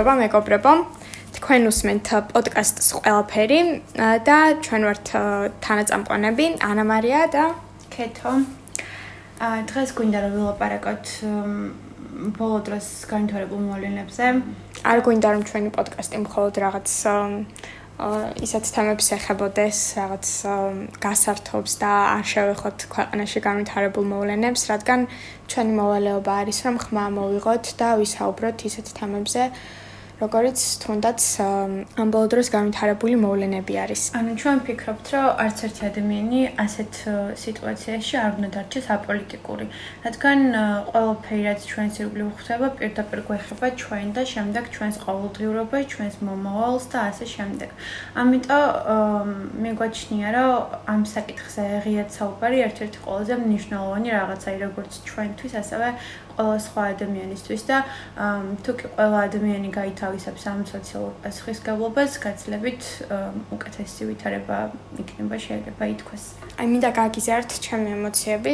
čoban 0.00 0.22
ako 0.22 0.40
prepom 0.46 0.99
თქვენ 1.50 1.66
უსმენთ 1.66 2.08
პოდკასტს 2.30 2.88
ყველაფერი 2.94 3.56
და 4.22 4.34
ჩვენ 4.62 4.84
ვართ 4.86 5.08
თანაწამყვანები 5.66 6.44
ანა 6.62 6.84
მარია 6.86 7.22
და 7.26 7.44
კეთო. 7.90 8.34
აა 9.42 9.58
დღეს 9.66 9.90
გვინდა 9.98 10.18
რომ 10.22 10.32
ვილაპარაკოთ 10.36 11.10
ბოლო 12.38 12.58
დროს 12.70 12.86
განვითარებულ 13.10 13.60
მოვლენებზე. 13.66 14.26
არ 14.94 14.98
გვინდა 15.02 15.28
რომ 15.34 15.42
ჩვენი 15.50 15.70
პოდკასტი 15.74 16.16
მხოლოდ 16.22 16.54
რაღაც 16.66 16.88
ისეთ 18.46 18.64
თემებს 18.70 19.06
ეხებოდეს, 19.18 19.78
რაღაც 19.98 20.26
გასართობს 21.02 21.72
და 21.82 21.92
არ 22.14 22.24
შევეხოთ 22.30 22.78
ქვეყანაში 22.94 23.38
განვითარებულ 23.42 24.04
მოვლენებს, 24.14 24.62
რადგან 24.70 25.00
ჩვენი 25.50 25.72
მოვალეობა 25.82 26.32
არის 26.46 26.58
რომ 26.62 26.76
ხმა 26.78 27.04
მოვიღოთ 27.18 27.64
და 27.74 27.88
ვისაუბროთ 27.98 28.58
ისეთ 28.70 28.86
თემებზე, 29.02 29.42
როგორც 30.20 30.58
თუნდაც 30.84 31.20
ამ 31.96 32.08
ბოლო 32.12 32.28
დროს 32.32 32.48
განვითარებული 32.52 33.14
მოვლენები 33.24 33.74
არის. 33.84 34.02
ანუ 34.20 34.32
ჩვენ 34.40 34.56
ვფიქრობთ, 34.60 35.06
რომ 35.16 35.26
არც 35.44 35.58
ერთი 35.66 35.82
ადამიანი 35.90 36.40
ასეთ 36.64 36.92
სიტუაციაში 37.44 38.14
არ 38.20 38.30
უნდა 38.36 38.48
დარჩეს 38.56 38.86
აპოლიტიკური, 38.96 39.66
რადგან 40.04 40.38
ყველაფერი 40.92 41.42
რაც 41.48 41.60
ჩვენს 41.70 41.94
ირგვლივ 42.04 42.28
ხდება, 42.40 42.66
პირდაპირ 42.78 43.20
გვეხება 43.28 43.66
ჩვენ 43.80 44.06
და 44.16 44.22
შემდეგ 44.34 44.64
ჩვენს 44.74 44.96
ყოველდღიურობას, 45.04 45.84
ჩვენს 45.92 46.14
მომავალს 46.28 46.84
და 46.92 46.98
ასე 47.10 47.26
შემდეგ. 47.34 47.68
ამიტომ 48.20 49.28
მე 49.62 49.70
გვაჩნია, 49.80 50.28
რომ 50.36 50.52
ამ 50.92 51.00
საკითხზე 51.16 51.64
ღიად 51.84 52.08
საუბარი 52.12 52.58
ერთ-ერთი 52.68 52.98
ყველაზე 53.04 53.34
მნიშვნელოვანი 53.44 54.08
რაღაცაა, 54.18 54.56
როგორც 54.66 54.92
ჩვენთვის, 55.08 55.52
ასევე 55.62 55.88
ყველა 56.34 56.58
სხვა 56.66 56.82
ადამიანისთვის 56.94 57.62
და 57.70 57.76
თუ 58.64 58.70
კი 58.78 58.86
ყველა 58.96 59.18
ადამიანი 59.28 59.68
გაითავისებს 59.78 60.42
ამ 60.52 60.60
სოციალურ 60.74 61.12
პასუხისგებლობას, 61.24 62.10
გაცლებით 62.24 62.82
უკეთესი 63.56 64.02
ვითარება 64.10 64.58
იქნება 65.02 65.36
შეიძლება 65.46 65.82
ითქვას. 65.94 66.22
აი 66.60 66.66
მინდა 66.72 66.90
გაგიზარდ 67.00 67.50
ჩემი 67.66 67.88
ემოციები. 67.98 68.52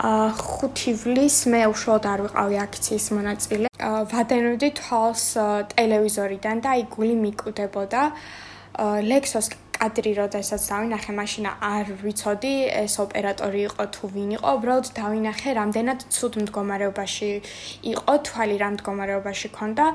ა 0.00 0.32
5 0.32 0.86
ივლის 0.92 1.36
მე 1.52 1.60
უშუალოდ 1.72 2.04
არ 2.12 2.20
ვიყავი 2.24 2.56
აქციის 2.64 3.06
მონაწილე. 3.16 3.66
ვადენოდი 4.12 4.68
თვალს 4.80 5.24
ტელევიზორიდან 5.76 6.56
და 6.64 6.68
აი 6.74 6.82
გული 6.94 7.14
მიკუდებოდა. 7.24 8.02
ლექსოს 9.12 9.46
კადრი, 9.80 10.12
როდესაც 10.12 10.60
დავინახე, 10.68 11.12
მაშინ 11.16 11.46
არ 11.56 11.86
ვიცოდი 12.04 12.52
ეს 12.84 12.94
ოპერატორი 13.00 13.60
იყო 13.72 13.84
თუ 13.96 14.04
ვინ 14.12 14.30
იყო, 14.36 14.48
უბრალოდ 14.60 14.86
დავინახე, 14.92 15.50
რამდენად 15.56 16.00
ცუდ 16.12 16.34
მდგომარეობაში 16.44 17.30
იყო, 17.92 18.14
თვალი 18.28 18.56
რამ 18.60 18.74
მდგომარეობაში 18.76 19.48
ქონდა 19.56 19.86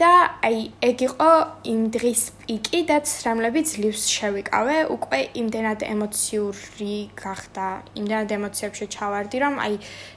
და 0.00 0.10
აი 0.40 0.58
ეგ 0.88 0.98
იყო 1.08 1.30
იმ 1.68 1.82
დღის 1.92 2.22
პიკი 2.40 2.80
და 2.88 2.96
ცრემლები 3.04 3.60
ძლივს 3.68 4.02
შევიკავე, 4.16 4.78
უკვე 4.96 5.20
იმდენად 5.36 5.80
ემოციური 5.84 6.96
გახდა, 7.20 7.66
იმდენად 8.00 8.30
ემოციებში 8.40 8.86
ჩავარდი, 8.96 9.36
რომ 9.44 9.54
აი 9.60 9.74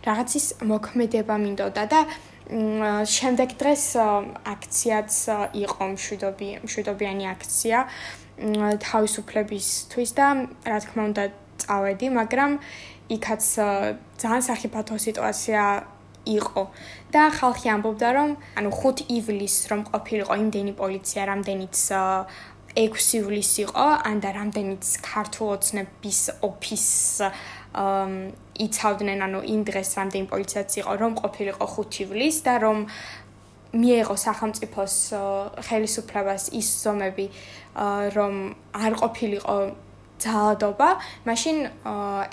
რაღაცის 0.08 0.46
მოქმედება 0.64 1.36
მინდოდა 1.44 1.84
და 1.92 2.00
შემდეგ 2.50 3.50
დღეს 3.62 3.84
აქციაც 4.42 5.14
იყო 5.54 5.84
მშვიდობი 5.94 6.48
მშვიდობიანი 6.66 7.26
აქცია 7.30 7.84
თავისუფლებისთვის 8.90 10.10
და 10.16 10.28
რა 10.66 10.78
თქმა 10.84 11.02
უნდა 11.10 11.24
წავედი, 11.60 12.08
მაგრამ 12.20 12.52
იქაც 13.10 13.44
ძალიან 14.22 14.44
საფათო 14.48 14.96
სიტუაცია 14.96 15.62
იყო. 16.30 16.64
და 17.10 17.22
ხალხი 17.34 17.68
ამბობდა 17.74 18.10
რომ 18.14 18.30
ანუ 18.60 18.70
5 18.70 19.02
ივლისს 19.18 19.62
რომ 19.72 19.82
ყოფილიყო 19.90 20.34
იმდენი 20.44 20.74
პოლიცია, 20.78 21.22
რამდენიც 21.26 21.78
6 22.78 23.18
ივლისს 23.20 23.56
იყო, 23.66 23.86
ან 24.10 24.18
და 24.22 24.30
რამდენიც 24.38 24.86
ქართულ 25.02 25.48
ოცნების 25.58 26.20
ოფისს 26.46 27.34
იცავდნენ, 28.60 29.20
ანუ 29.26 29.40
იმ 29.54 29.62
დღეს 29.70 29.90
რამდენი 29.98 30.26
პოლიციაც 30.30 30.70
იყო, 30.82 30.94
რომ 31.02 31.12
ყოფილიყო 31.24 31.66
5 31.66 32.00
ივლისს 32.06 32.40
და 32.46 32.54
რომ 32.62 32.78
მიეღო 33.74 34.16
სახელმწიფოს 34.18 34.96
ხელისუფლებას 35.68 36.44
ის 36.58 36.68
ზომები, 36.84 37.26
რომ 38.18 38.34
არ 38.74 38.94
ყოფილიყო 39.02 39.58
ძალადობა, 40.20 40.90
მაშინ 41.30 41.58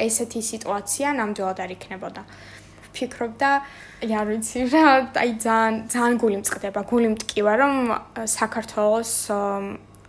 ესეთი 0.01 0.41
სიტუაცია 0.43 1.09
ნამდვილად 1.21 1.59
არ 1.61 1.71
იქნებოდა. 1.77 2.23
ფიქრობ 2.97 3.33
და 3.37 3.51
არ 4.01 4.27
ვიცი 4.33 4.59
რა, 4.73 4.85
აი 5.21 5.31
ძალიან 5.45 5.75
ძალიან 5.93 6.15
გული 6.17 6.37
მწყდება, 6.41 6.81
გული 6.89 7.09
მტკივა, 7.13 7.53
რომ 7.61 7.75
საქართველოს 8.25 9.13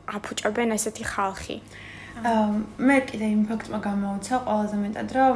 აფუჭებენ 0.08 0.72
ესეთი 0.78 1.04
ხალხი. 1.04 1.58
მე 2.88 2.98
კიდე 3.12 3.28
იმ 3.36 3.42
ფაქტმა 3.52 3.80
გამოვიცა 3.84 4.36
ყველაზე 4.48 4.78
მეტად, 4.84 5.10
რომ 5.20 5.36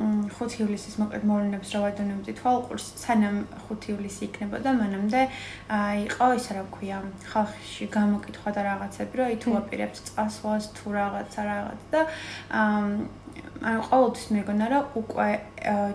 5 0.00 0.56
ივლისის 0.64 0.96
მოკლედ 1.00 1.24
მოვლენებს 1.28 1.72
რა 1.74 1.80
ვადონებდი 1.84 2.32
თვალყურს 2.40 2.86
სანამ 3.02 3.38
5 3.68 3.88
ივლისი 3.92 4.22
იქნებოდა 4.28 4.72
მანამდე 4.80 5.22
იყო 6.06 6.28
ისე 6.40 6.56
რა 6.56 6.64
ქვია 6.76 7.00
ხალხში 7.32 7.88
გამოკითხვა 7.96 8.54
და 8.56 8.64
რაღაცები 8.70 9.20
რომ 9.20 9.30
აი 9.30 9.36
თუ 9.44 9.56
აპირებს 9.60 10.04
წასვლას 10.08 10.70
თუ 10.80 10.86
რაღაცა 10.96 11.40
რაღაც 11.50 11.80
და 11.92 12.00
ანუ 13.60 13.80
ყოველთვის 13.90 14.26
მეგონა 14.34 14.66
რომ 14.72 14.84
უკვე 15.00 15.28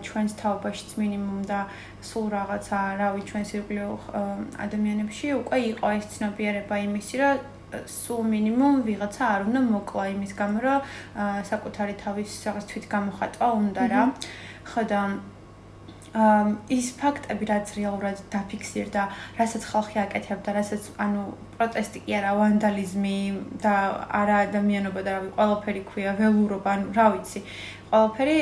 ჩვენს 0.05 0.33
თაობაშიც 0.41 0.91
მინიმუმ 1.01 1.41
და 1.49 1.59
სულ 2.05 2.25
რაღაცა 2.37 2.79
რავი 3.01 3.21
ჩვენს 3.29 3.49
ირგვლივ 3.57 3.89
ადამიანებში 4.65 5.27
უკვე 5.41 5.57
იყო 5.73 5.87
ეს 5.97 6.05
ცნობიერება 6.13 6.75
იმისი 6.85 7.15
რომ 7.25 7.54
სულ 7.89 8.21
მინიმუმ 8.31 8.75
ვიღაცა 8.87 9.23
არ 9.35 9.41
უნდა 9.49 9.61
მოკლა 9.69 10.05
იმის 10.15 10.33
გამო 10.39 10.57
რომ 10.65 10.79
საკუთარი 11.51 11.93
თავის 12.03 12.31
რაღაც 12.47 12.65
თვით 12.71 12.85
გამოხატვა 12.95 13.47
უნდა 13.61 13.83
რა. 13.93 14.03
ხო 14.65 14.81
და 14.89 15.01
ის 16.15 16.87
ფაქტები 16.95 17.45
რაც 17.49 17.71
რეალურად 17.75 18.19
დაფიქსირდა, 18.31 19.01
რასაც 19.35 19.63
ხალხი 19.67 19.97
აკეთებდა, 19.99 20.49
რასაც 20.55 20.83
ანუ 20.95 21.23
პროტესტი 21.59 21.99
კი 22.07 22.15
არა, 22.15 22.31
ვანდალიზმი 22.39 23.17
და 23.59 23.73
არა 24.15 24.37
ადამიანობა 24.47 25.01
და 25.03 25.11
რავი, 25.15 25.29
ყველაფერი 25.35 25.81
ქვია, 25.91 26.15
ველურობა, 26.15 26.69
ანუ 26.75 26.87
რა 26.95 27.07
ვიცი. 27.15 27.41
ყველაფერი 27.91 28.37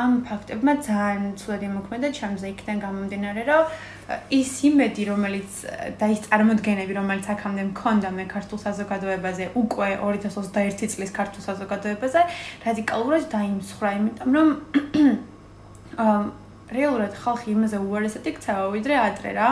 ამ 0.00 0.12
ფაქტებმა 0.28 0.72
ძალიან 0.88 1.28
ცუდად 1.40 1.62
იმოქმედა 1.68 2.08
ჩემზე 2.16 2.46
იქიდან 2.52 2.78
გამომდინარე, 2.84 3.42
რომ 3.48 3.62
ის 4.32 4.52
იმედი, 4.68 5.02
რომელიც 5.12 5.52
და 6.00 6.06
ის 6.08 6.20
წარმოდგენები, 6.26 6.92
რომელიც 7.00 7.26
აქამდე 7.36 7.62
მქონდა 7.72 8.08
მე 8.16 8.24
ქართულ 8.32 8.58
საზოგადოებაზე, 8.66 9.44
უკვე 9.60 9.90
2021 10.04 10.92
წლის 10.92 11.12
ქართულ 11.16 11.42
საზოგადოებაზე, 11.48 12.20
რადიკალურად 12.64 13.24
დაიმსხვრა, 13.32 13.90
იმიტომ 14.00 14.30
რომ 14.36 14.48
ამ 16.08 16.41
რეალურად 16.72 17.14
ხალხი 17.22 17.48
იმაზე 17.52 17.78
უარესად 17.84 18.26
იქცევა 18.32 18.64
ვიდრე 18.72 18.94
ადრე 19.02 19.30
რა. 19.36 19.48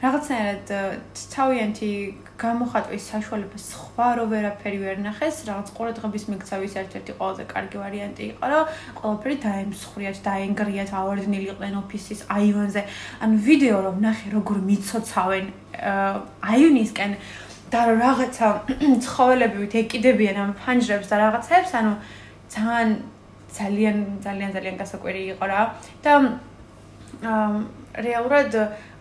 რაღაცნაირად 0.00 0.66
თავიანთი 1.34 1.90
გამოხატვის 2.40 3.04
საშუალება 3.12 3.58
სხვა 3.60 4.08
რო 4.16 4.24
ვერაფერი 4.32 4.78
ვერ 4.80 4.96
ნახეს, 5.04 5.44
რაღაც 5.50 5.68
ყურადღების 5.76 6.24
მიქცევის 6.30 6.74
ერთ-ერთი 6.82 7.12
ყველაზე 7.20 7.44
კარგი 7.52 7.76
ვარიანტი 7.82 8.22
იყო, 8.32 8.44
რომ 8.54 8.64
ყველაფერი 9.00 9.36
დაემსხვრიათ, 9.44 10.18
დაენგრიათ, 10.24 10.90
ავარდნილი 11.00 11.46
იყვნენ 11.52 11.74
ოფისის 11.82 12.20
აივანზე. 12.36 12.82
ანუ 13.20 13.34
ვიდეო 13.44 13.78
რომ 13.86 13.96
ნახე 14.06 14.26
როგორ 14.36 14.56
მიცოცავენ 14.70 15.46
აივნისკენ 16.50 17.12
და 17.70 17.80
რაღაცა 17.86 18.46
ცხოველები 19.04 19.56
ვით 19.62 19.74
ეკიდებიან 19.84 20.36
ამ 20.42 20.50
ფანჯრებს 20.58 21.06
და 21.12 21.16
რაღაცებს, 21.22 21.70
ანუ 21.78 21.92
ძალიან 22.50 22.88
ძალიან 23.50 23.96
ძალიან 24.24 24.50
ძალიან 24.54 24.76
გასაკვირი 24.78 25.22
იყო 25.34 25.44
რა. 25.50 25.60
და 26.02 26.12
რეალურად 27.22 28.56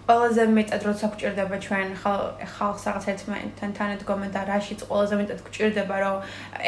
ყველაზე 0.09 0.43
მეტად 0.57 0.81
როცა 0.89 1.07
გვჭირდება 1.13 1.57
ჩვენ 1.65 1.89
ხალხს 2.01 2.83
რაღაც 2.89 3.05
ერთმანეთთან 3.13 3.71
თანადგომა 3.77 4.27
და 4.33 4.41
რაშიც 4.49 4.81
ყველაზე 4.89 5.15
მეტად 5.21 5.39
გვჭირდება 5.45 5.95
რომ 6.01 6.17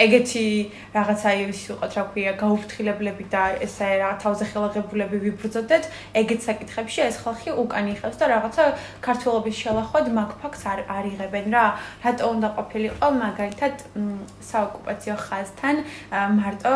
ეგეთი 0.06 0.46
რაღაცა 0.94 1.30
ის 1.42 1.62
ვიყოთ 1.72 1.92
რა 1.98 2.04
ქვია 2.14 2.34
გაუფრთხილებლები 2.38 3.26
და 3.34 3.44
ესე 3.66 3.90
რა 3.98 4.12
თავზე 4.22 4.46
ხელაღებულები 4.52 5.18
ვიბრძოდეთ 5.26 5.84
ეგეთ 6.22 6.42
საკითხებში 6.48 7.02
ეს 7.10 7.18
ხალხი 7.26 7.50
უკან 7.64 7.86
იხევს 7.98 8.18
და 8.22 8.26
რაღაცა 8.30 8.64
ქართულობის 9.02 9.56
შელახვად 9.64 10.06
მაგ 10.22 10.30
ფაქტს 10.42 10.64
არ 10.72 10.80
არიღებენ 10.98 11.46
რა. 11.56 11.66
რატო 12.06 12.26
უნდა 12.36 12.50
ყოფილიყო 12.62 13.08
მაგალითად 13.26 13.76
საოკუპაციო 14.52 15.16
ხაზთან 15.26 15.76
მარტო 16.38 16.76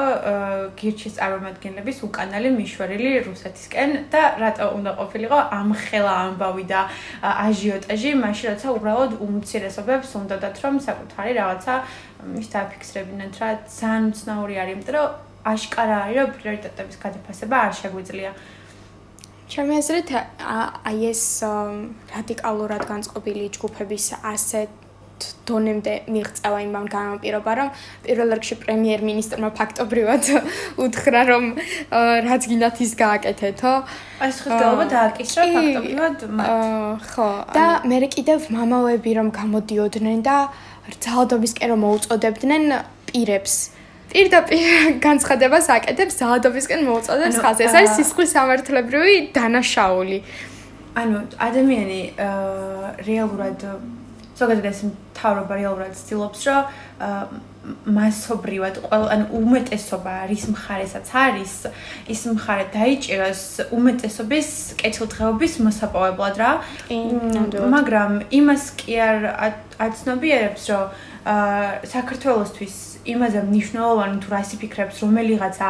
გირჩის 0.80 1.14
წარმომადგენლების 1.20 1.98
უკანალი 2.10 2.50
მიშვერილი 2.58 3.12
რუსეთისკენ 3.30 3.90
და 4.10 4.22
რატო 4.42 4.66
უნდა 4.78 4.92
ყოფილიყო 5.00 5.40
ამ 5.60 5.70
ხელა 5.86 6.14
ამბავი 6.26 6.55
და 6.64 6.80
აჟიოტაჟი 7.22 8.12
მაშინ 8.24 8.48
როცა 8.52 8.68
უბრალოდ 8.78 9.12
უმცირესობებს 9.26 10.10
უნდათ 10.20 10.56
რომ 10.64 10.76
საკუთარი 10.88 11.32
რაღაცა 11.42 11.74
ის 12.42 12.48
დააფიქსრებინათ 12.56 13.34
რა 13.42 13.50
ძალიან 13.76 14.04
უცნაური 14.16 14.56
არის 14.64 14.74
იმიტომ 14.76 14.96
რომ 14.96 15.08
აშკარა 15.46 15.98
არის 16.06 16.18
რომ 16.22 16.30
პრიორიტეტების 16.40 16.98
გადაფასება 17.04 17.56
არ 17.66 17.74
შეგვიძლია. 17.82 18.32
ჩემი 19.46 19.74
აზრით 19.78 20.10
აი 20.90 21.00
ეს 21.12 21.24
რადიკალურად 22.16 22.82
განწყობილი 22.90 23.46
ჯგუფების 23.56 24.06
ასეთ 24.34 24.85
დონემდე 25.46 25.94
მიღწევა 26.10 26.60
იმან 26.66 26.86
განაპირობა 26.90 27.52
რომ 27.60 27.70
პირველ 28.06 28.34
რიგში 28.38 28.56
პრემიერ-მინისტრმა 28.64 29.50
ფაქტობრივად 29.60 30.24
უთხრა 30.86 31.22
რომ 31.30 31.46
რაც 32.28 32.48
გინდათ 32.50 32.82
ის 32.86 32.92
გააკეთეთო. 33.02 33.74
ეს 34.28 34.36
ხდება 34.46 34.84
დააკისრა 34.96 35.44
ფაქტობრივად 35.56 36.18
მათ. 36.40 36.50
ხო 37.14 37.30
და 37.56 37.68
მე 37.86 37.98
კიდევ 38.16 38.40
მამაოები 38.58 39.12
რომ 39.20 39.28
გამოდიოდნენ 39.40 40.20
და 40.26 40.38
ძალადობისკენ 41.06 41.68
რომ 41.74 41.80
მოუწოდებდნენ 41.86 42.64
პირებს. 43.10 43.54
პირდაპირ 44.12 44.66
განცხადებას 45.08 45.66
აკეთებს 45.78 46.16
ძალადობისკენ 46.22 46.82
მოუწოდებს 46.90 47.38
ხაზს 47.44 47.66
ეს 47.68 47.74
არის 47.78 47.92
სისხლის 48.00 48.32
სამართლებრივი 48.38 49.16
დანაშაული. 49.36 50.20
ანუ 50.96 51.18
ადამიანი 51.48 52.02
რეალურად 53.04 53.60
ზოგადად 54.36 54.66
ეს 54.72 54.80
მთავრობა 54.90 55.54
რეალურად 55.60 55.94
ცდილობს, 55.96 56.40
რომ 56.50 56.64
მასობრივად 57.66 58.76
ყველა 58.86 59.08
ან 59.16 59.22
უმეტესობა 59.34 60.14
რის 60.30 60.44
მხარესაც 60.54 61.08
არის, 61.18 61.54
ის 62.14 62.22
მხარე 62.30 62.66
დაიჭიროს 62.76 63.44
უმეტესობის 63.74 64.50
კეთილდღეობის 64.82 65.54
მოსაპოვებლად 65.66 66.36
რა. 66.42 66.52
მაგრამ 67.76 68.12
იმას 68.30 68.64
კი 68.78 68.94
არ 69.02 69.18
აცნობიერებს, 69.82 70.64
რომ 70.70 70.84
საქართველოსთვის 71.26 72.76
იმაზე 73.06 73.42
მნიშვნელოვანი 73.50 74.18
თუ 74.22 74.30
რას 74.34 74.50
იფიქრებს 74.58 75.02
რომელიღაცა 75.04 75.68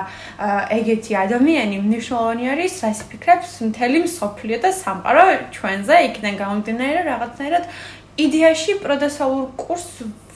ეგეთი 0.76 1.14
ადამიანი 1.20 1.80
მნიშვნელოვანი 1.84 2.50
არის 2.54 2.74
რას 2.84 3.00
იფიქრებს 3.06 3.52
მთელი 3.70 4.00
მსოფლიო 4.08 4.58
და 4.64 4.72
სამყარო 4.76 5.24
ჩვენზე 5.56 5.96
იქიდან 6.08 6.36
გამომდინარე 6.44 7.00
რაღაცნაირად 7.12 7.64
იდეაში 8.16 8.80
პროდესალურ 8.84 9.48
კურს 9.60 9.88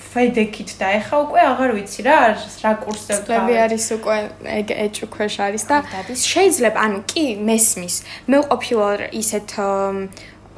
ვედექით 0.09 0.71
და 0.79 0.87
ეხა 0.99 1.17
უკვე 1.25 1.41
აღარ 1.51 1.71
ვიცი 1.77 2.01
რა 2.07 2.17
რა 2.35 2.71
კურსებს 2.83 3.29
გავი 3.29 3.55
არის 3.63 3.85
უკვე 3.95 4.17
ეგ 4.57 4.67
ეჭუ 4.85 5.05
ქვეშ 5.13 5.35
არის 5.45 5.63
და 5.69 5.77
შეიძლება 6.25 6.79
ანუ 6.85 6.99
კი 7.11 7.25
მესმის. 7.49 7.95
მე 8.29 8.37
ყოფილვარ 8.49 8.99
ისეთ 9.21 9.49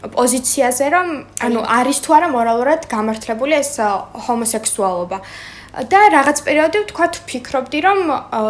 პოზიციაზე 0.01 0.85
რომ 0.95 1.07
ანუ 1.45 1.61
არის 1.77 1.97
თუ 2.01 2.09
არა 2.17 2.27
მორალურად 2.37 2.81
გამართლებული 2.89 3.53
ეს 3.61 3.71
ჰომოსექსუალობა 4.25 5.17
და 5.71 5.99
რაღაც 6.11 6.37
პერიოდი 6.43 6.79
ვთქვათ 6.83 7.13
ვფიქრობდი 7.23 7.79
რომ 7.85 7.99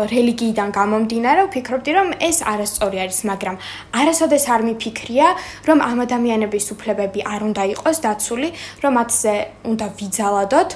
რელიგიიდან 0.10 0.70
გამომდინარე 0.74 1.42
ვფიქრობდი 1.46 1.92
რომ 1.94 2.08
ეს 2.18 2.42
არასწორი 2.50 2.98
არის 3.06 3.20
მაგრამ 3.30 3.56
არასოდეს 4.02 4.46
არ 4.50 4.62
მიფიქრია 4.66 5.28
რომ 5.70 5.78
ამ 5.86 5.98
ადამიანების 6.06 6.66
უფლებები 6.74 7.22
არ 7.22 7.42
უნდა 7.46 7.64
იყოს 7.78 7.98
დაცული 8.02 8.50
რომ 8.82 8.92
მათზე 8.98 9.34
უნდა 9.70 9.88
ვიძალადოთ 10.02 10.70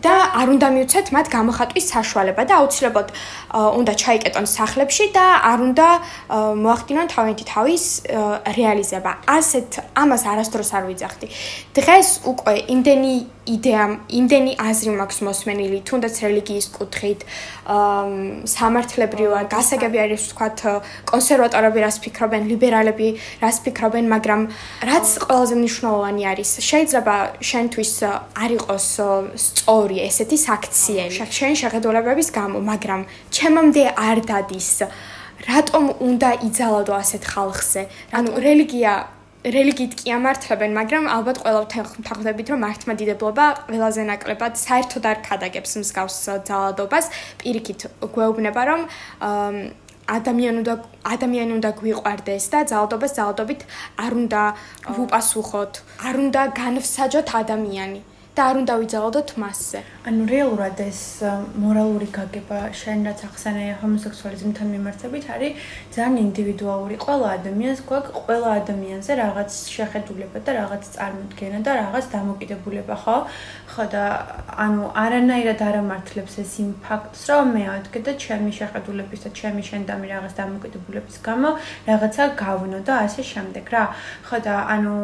და 0.00 0.14
არ 0.40 0.48
უნდა 0.56 0.68
მიუცეთ 0.76 1.06
მათ 1.12 1.26
გამოხატვის 1.36 1.84
საშუალება 1.92 2.42
და 2.48 2.54
აუცილებლად 2.64 3.08
უნდა 3.80 3.92
ჩაიკეტონ 4.00 4.46
სახლებში 4.56 5.04
და 5.12 5.26
არ 5.52 5.58
უნდა 5.68 5.88
მოახდინონ 6.64 7.06
თავიანთი 7.12 7.44
თავის 7.44 7.84
რეალიზება. 8.56 9.12
ასეთ 9.26 9.70
ამას 10.00 10.22
არასდროს 10.32 10.70
არ 10.76 10.84
ვიძახდი. 10.88 11.26
დღეს 11.76 12.08
უკვე 12.30 12.54
იმდენი 12.74 13.14
იდეა 13.50 13.84
იმდენი 14.20 14.52
აზრი 14.62 14.92
მაქვს 15.00 15.18
მოსმენილი 15.26 15.78
თუნდაც 15.90 16.14
რელიგიის 16.24 16.66
კუთხით 16.76 17.20
სამართლებრივად 18.54 19.46
გასაგები 19.50 19.98
არის 20.04 20.20
ვთქვათ 20.30 20.58
კონსერვატორები 21.10 21.78
რას 21.84 21.98
ფიქრობენ 22.04 22.48
ლიბერალები 22.50 23.08
რას 23.42 23.58
ფიქრობენ 23.66 24.04
მაგრამ 24.14 24.40
რაც 24.90 25.06
ყველაზე 25.26 25.54
მნიშვნელოვანი 25.60 26.22
არის 26.32 26.50
შეიძლება 26.70 27.16
შენთვის 27.50 27.92
არ 28.44 28.50
იყოს 28.58 28.88
სწორი 29.46 29.96
ესეთი 30.08 30.38
საქციელი. 30.48 31.16
შენ 31.38 31.52
შეხედულებების 31.62 32.28
გამო 32.38 32.58
მაგრამ 32.70 33.00
ჩემამდე 33.34 33.82
არ 34.08 34.18
დადის. 34.30 34.70
რატომ 35.40 35.84
უნდა 36.04 36.30
იძალადო 36.48 36.92
ასეთ 37.02 37.22
ხალხზე? 37.32 37.82
ანუ 38.12 38.30
რელიგია 38.44 38.92
რელიგიით 39.40 39.94
კი 39.96 40.12
ამართლებენ, 40.12 40.74
მაგრამ 40.76 41.04
ალბათ 41.08 41.38
ყველა 41.40 41.62
თანხმდებით, 41.72 42.46
რომ 42.52 42.60
მართლმადიდებლობა 42.60 43.44
ყველაზე 43.72 44.02
ნაკლებად 44.10 44.52
საერთოდ 44.60 45.04
არ 45.10 45.18
ქადაგებს 45.24 45.72
მსგავს 45.80 46.16
ძალადობას. 46.44 47.06
პირიქით 47.40 47.80
გვეუბნება, 48.04 48.62
რომ 48.68 48.80
ადამიანი 50.10 50.56
უნდა 50.60 50.74
ადამიანი 51.14 51.52
უნდა 51.56 51.70
გვიყვარდეს 51.80 52.44
და 52.52 52.58
ძალადობას 52.68 53.12
ძალადობით 53.16 53.60
არ 54.04 54.12
უნდა 54.20 54.42
ვუპასუხოთ, 54.96 55.72
არ 56.04 56.14
უნდა 56.24 56.42
განვსაჯოთ 56.60 57.28
ადამიანი. 57.40 58.00
და 58.36 58.42
არ 58.46 58.56
უნდა 58.62 58.74
ვიძალოდოთ 58.80 59.30
მასზე. 59.42 59.80
ანუ 60.06 60.22
რეალურად 60.30 60.78
ეს 60.80 61.00
მორალური 61.60 62.06
გაგება 62.14 62.58
შენ 62.80 62.98
რაც 63.10 63.20
ახსენე 63.26 63.64
ჰომოსექსუალიზმთან 63.82 64.68
მიმართებით 64.74 65.24
არის 65.34 65.52
ძალიან 65.94 66.16
ინდივიდუალური. 66.30 66.94
ყველა 67.04 67.26
ადამიანს 67.36 67.80
გვაქვს 67.90 68.14
ყველა 68.16 68.50
ადამიანზე 68.60 69.12
რაღაც 69.22 69.50
შეხედულება 69.76 70.38
და 70.46 70.50
რაღაც 70.60 70.82
წარმოდგენა 70.94 71.58
და 71.66 71.72
რაღაც 71.82 72.04
დამოკიდებულება, 72.14 72.94
ხო? 73.02 73.16
ხო 73.70 73.84
და 73.94 74.04
ანუ 74.64 74.82
არანაირად 75.04 75.60
არ 75.68 75.76
ამართლებს 75.82 76.34
ეს 76.42 76.52
იმ 76.62 76.70
ფაქტს, 76.86 77.20
რომ 77.30 77.46
მე 77.54 77.62
ავდგე 77.74 78.00
და 78.06 78.12
ჩემი 78.24 78.50
შეხედულების 78.60 79.20
და 79.26 79.30
ჩემი 79.38 79.62
შენდამი 79.68 80.06
რაღაც 80.14 80.32
დამოკიდებულების 80.40 81.16
გამო 81.26 81.50
რაღაცა 81.90 82.24
გავნო 82.42 82.78
და 82.86 82.94
ასე 83.04 83.22
შემდეგ 83.32 83.66
რა. 83.74 83.84
ხო 84.26 84.38
და 84.46 84.54
ანუ 84.74 84.94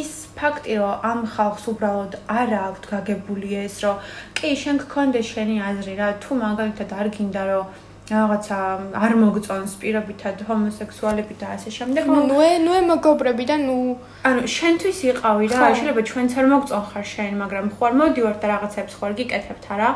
ის 0.00 0.10
ფაქტი, 0.38 0.72
რომ 0.80 0.94
ამ 1.10 1.20
ხალხს 1.34 1.64
უბრალოდ 1.70 2.12
არ 2.40 2.48
აქვს 2.70 2.90
გაგებული 2.94 3.50
ეს, 3.66 3.76
რომ 3.84 3.96
კი, 4.38 4.48
შენ 4.62 4.76
გქონდეს 4.86 5.26
შენი 5.34 5.56
აზრი 5.70 5.94
რა, 6.00 6.08
თუ 6.22 6.30
მაგალითად 6.46 6.90
არ 7.00 7.06
გინდა 7.14 7.44
რომ 7.50 7.64
რაღაცა 8.10 8.56
არ 8.98 9.12
მოგწონს 9.22 9.74
პირობითად 9.80 10.42
ჰომოსექსუალები 10.48 11.34
და 11.38 11.46
ასე 11.54 11.70
შემდეგ. 11.76 12.08
ნუ 12.10 12.38
ნუ 12.66 12.74
მოგობრები 12.90 13.44
და 13.50 13.56
ნუ 13.62 13.76
ანუ 14.26 14.42
შენთვის 14.56 14.98
იყავი 15.10 15.46
რა, 15.52 15.58
შეიძლება 15.62 16.02
ჩვენც 16.10 16.30
არ 16.42 16.46
მოგწონ 16.52 16.84
ხარ 16.90 17.06
შენ, 17.14 17.32
მაგრამ 17.42 17.66
ხო 17.74 17.82
არ 17.86 17.94
მოდივარ 18.00 18.36
და 18.42 18.46
რაღაცებს 18.54 18.94
ხო 18.98 19.04
არ 19.06 19.14
გიკეთებთ 19.20 19.64
არა? 19.74 19.90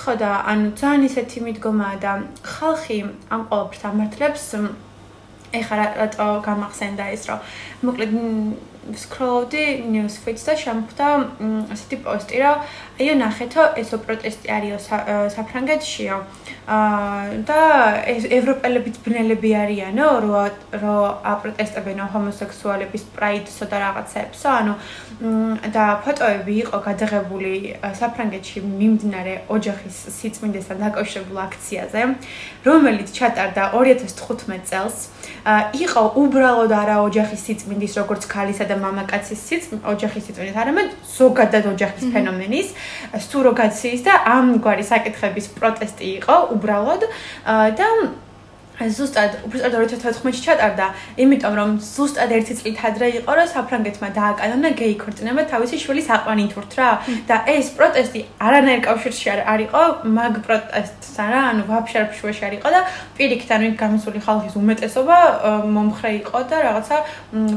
ხო 0.00 0.12
და 0.18 0.30
ანუ 0.50 0.68
ძალიან 0.80 1.02
ისეთი 1.06 1.38
მიდგომაა 1.46 1.96
და 2.02 2.12
ხალხი 2.42 2.98
ამ 3.34 3.42
ყოველფერს 3.50 3.82
ამართლებს 3.92 4.44
ეხლა 5.52 5.84
რატო 6.00 6.26
გამახსენდა 6.46 7.04
ეს 7.14 7.22
რომ 7.28 7.38
მოკლედ 7.86 8.10
სკროლოდი 8.90 9.64
news 9.94 10.18
feeds 10.22 10.42
და 10.46 10.54
შემხვდა 10.58 11.06
ასეთი 11.74 11.96
პოსტი 12.04 12.36
რომ 12.42 12.56
აიო 12.98 13.14
ნახეთო 13.22 13.62
ესო 13.82 13.98
პროტესტი 14.04 14.48
არისო 14.56 14.78
საფრანგეთშიო 15.36 16.16
და 17.48 17.60
ევროპელებიც 18.38 18.96
ბნელები 19.06 19.50
არიანო 19.62 20.08
რომ 20.26 20.80
რომ 20.82 21.22
აპროტესტებენ 21.32 22.02
ჰომოსექსუალების 22.14 23.02
პრაიდსო 23.14 23.64
და 23.70 23.76
რაღაცებსო 23.86 24.48
ანუ 24.58 24.74
და 25.74 25.84
ფოტოები 26.04 26.54
იყო 26.64 26.78
გადაღებული 26.88 27.52
საფრანგეთში 28.02 28.58
მიმდინარე 28.66 29.34
ოჯახის 29.56 29.96
სიწმინდესთან 30.18 30.78
დაკავშირებულ 30.86 31.38
აქციაზე 31.46 32.00
რომელიც 32.66 33.08
ჩატარდა 33.18 33.62
2015 33.78 34.66
წელს. 34.70 34.96
იყო 35.84 36.02
უბრალოდ 36.22 36.72
არა 36.72 36.96
ოჯახის 37.06 37.40
სიწმინდის 37.46 37.94
როგორც 38.00 38.22
ქალისა 38.30 38.64
და 38.72 38.80
მამაკაცის 38.80 39.44
სიწმინდის 39.52 39.86
ოჯახის 39.92 40.26
სიწმინდის 40.26 40.58
არამედ 40.64 40.96
ზოგადად 41.12 41.70
ოჯახის 41.74 42.10
ფენომენის 42.16 42.74
სუროგაციის 43.28 44.04
და 44.08 44.18
ამგვარი 44.32 44.84
საკითხების 44.88 45.46
პროტესტი 45.60 46.12
იყო 46.18 46.36
უბრალოდ 46.56 47.08
და 47.78 47.88
ზუსტად 48.96 49.32
უბრალოდ 49.46 49.74
2014-ში 49.92 50.42
ჩატარდა, 50.46 50.86
იმიტომ 51.22 51.54
რომ 51.60 51.70
ზუსტად 51.78 52.30
ერთი 52.38 52.54
წლით 52.58 52.78
ადრე 52.88 53.06
იყო, 53.22 53.30
რომ 53.38 53.46
საფრანგეთმა 53.54 54.08
დააკანონა 54.18 54.70
გეი 54.80 54.94
ქორწინება 55.02 55.42
თავისი 55.52 55.76
შვილის 55.82 56.08
აყვანითურთ 56.16 56.72
რა. 56.78 56.90
და 57.28 57.36
ეს 57.46 57.66
პროტესტი 57.76 58.20
არანაირ 58.46 58.80
კავშირში 58.86 59.26
არ 59.34 59.40
არისო, 59.52 59.82
მაგ 60.18 60.34
პროტესტსა 60.46 61.26
რა, 61.32 61.42
ანუ 61.52 61.62
ვაფშე 61.70 61.96
არ 62.02 62.08
ფშვეში 62.12 62.42
არისო 62.48 62.68
და 62.72 62.80
პირიქით 63.16 63.50
ანუ 63.56 63.66
გამოსული 63.78 64.20
ხალხის 64.26 64.54
უმეტესობა 64.58 65.18
მომხრე 65.74 66.10
იყო 66.20 66.38
და 66.50 66.56
რაღაცა 66.66 66.96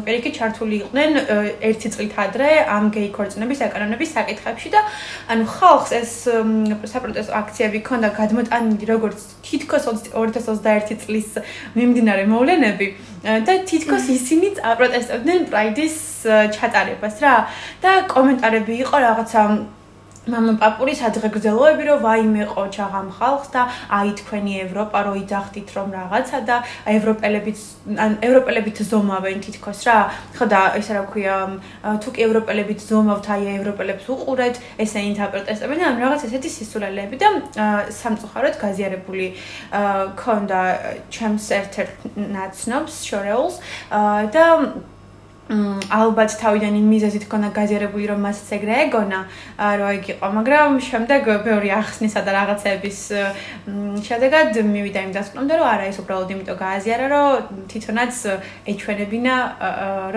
პირიქით 0.06 0.34
ჩართული 0.40 0.76
იყვნენ 0.84 1.12
ერთი 1.70 1.88
წლით 1.96 2.14
ადრე 2.26 2.50
ამ 2.76 2.92
გეი 2.96 3.10
ქორწინების 3.16 3.64
აკანონების 3.68 4.14
საკითხებში 4.18 4.70
და 4.76 4.82
ანუ 5.32 5.44
ხალხს 5.56 5.92
ეს 6.02 6.12
საპროტესტო 6.94 7.34
აქციები 7.42 7.80
ქონდა 7.88 8.10
გადმოტანილი 8.20 8.86
როგორც 8.94 9.20
თითქოს 9.46 9.86
2021 10.12 11.00
წლ 11.02 11.15
წლის 11.16 11.40
მიმდინარე 11.76 12.26
მოვლენები 12.28 12.88
და 13.48 13.54
თითქოს 13.70 14.10
ისინიც 14.12 14.60
აპროტესტებდნენ 14.72 15.48
პრაიდის 15.52 15.96
ჩატარებას 16.56 17.16
რა. 17.24 17.36
და 17.82 17.92
კომენტარები 18.12 18.74
იყო 18.84 18.96
რაღაცა 19.06 19.42
მამა 20.26 20.54
პაპურის 20.62 21.02
აძღეგრძელოები 21.06 21.84
რომ 21.90 22.00
ვაიმე 22.06 22.46
ყოჩა 22.54 22.86
ღამ 22.94 23.10
ხალხს 23.18 23.50
და 23.54 23.62
აი 23.98 24.10
თქვენი 24.20 24.54
ევროპა 24.66 25.00
რო 25.06 25.14
იძახთით 25.22 25.70
რომ 25.78 25.88
რაღაცა 25.98 26.40
და 26.50 26.58
ევროპელებიც 26.96 27.60
ან 28.06 28.12
ევროპელებით 28.26 28.78
ზომავენ 28.90 29.38
თითქოს 29.46 29.80
რა. 29.86 29.98
ხო 30.38 30.46
და 30.50 30.62
ესე 30.82 30.94
რა 30.98 31.04
ქვია 31.14 31.36
თუ 32.02 32.10
კი 32.16 32.20
ევროპელებით 32.28 32.80
ზომავთ 32.90 33.26
აი 33.36 33.44
ევროპელებს 33.60 34.06
უყურეთ 34.10 34.56
ესე 34.82 35.00
ინტერპრეტესტებენ 35.14 35.80
ან 35.86 35.96
რაღაც 36.02 36.22
ესეთი 36.26 36.50
სისულელეები 36.58 37.16
და 37.22 37.30
სამწუხაროდ 37.94 38.56
გაზიარებული 38.66 39.28
ქონდა 40.18 40.62
ჩემს 41.14 41.46
ერთ-ერთ 41.60 41.94
ნაცნობს 42.18 42.94
შორეულს 43.06 43.56
და 44.34 44.46
ალბათ 45.46 46.42
თავიდან 46.42 46.74
იმ 46.74 46.88
მიზეზით 46.90 47.26
ქონა 47.30 47.54
გაზიარებული 47.54 48.06
რომ 48.10 48.20
მას 48.26 48.40
ეგრე 48.50 48.76
ეგონა. 48.90 49.20
რომ 49.62 49.90
ეგ 49.94 50.06
იყო 50.18 50.28
მაგრამ 50.42 50.70
შემდეგ 50.82 51.22
ბევრი 51.46 51.70
ახსნისა 51.70 52.22
და 52.26 52.32
რაღაცების 52.34 53.00
შედეგად 54.10 54.58
მივიდა 54.58 55.00
იმ 55.06 55.12
დასკვნამდე 55.14 55.54
რომ 55.62 55.68
არა 55.70 55.86
ეს 55.86 55.98
უბრალოდ 56.02 56.30
იმიტომ 56.34 56.58
გააზიარა 56.66 57.06
რომ 57.14 57.30
თვითონაც 57.70 58.16
ეჩვენებინა 58.74 59.36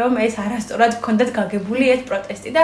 რომ 0.00 0.12
ეს 0.16 0.34
არასწორად 0.40 0.92
ქონდათ 1.04 1.30
გაგებული 1.36 1.84
ეს 1.92 2.02
პროტესტი 2.08 2.50
და 2.56 2.62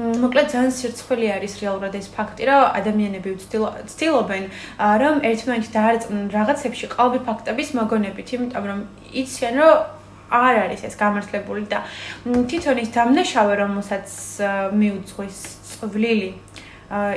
მოკლედ 0.00 0.46
ძალიან 0.56 0.72
სირცხვილი 0.72 1.26
არის 1.36 1.52
რეალურად 1.60 1.94
ეს 2.00 2.08
ფაქტი 2.16 2.42
რომ 2.48 2.64
ადამიანები 2.80 3.28
ვცდილობენ 3.44 4.44
რომ 5.04 5.14
ერთმანეთს 5.20 5.70
დაარწმუნონ 5.76 6.28
რაღაცებში 6.32 6.86
ყალბი 6.96 7.20
ფაქტების 7.28 7.68
მოგონებით 7.76 8.28
იმიტომ 8.40 8.64
რომ 8.72 8.80
იციან 9.12 9.54
რომ 9.60 9.95
არ 10.30 10.54
არის 10.66 10.82
ეს 10.88 10.94
გამართლებული 10.98 11.64
და 11.70 11.82
თვითონ 12.26 12.76
ის 12.82 12.90
დამნაშავე 12.96 13.54
რომელსაც 13.62 14.08
მიუძღვის 14.74 15.38
წვლილი 15.70 16.30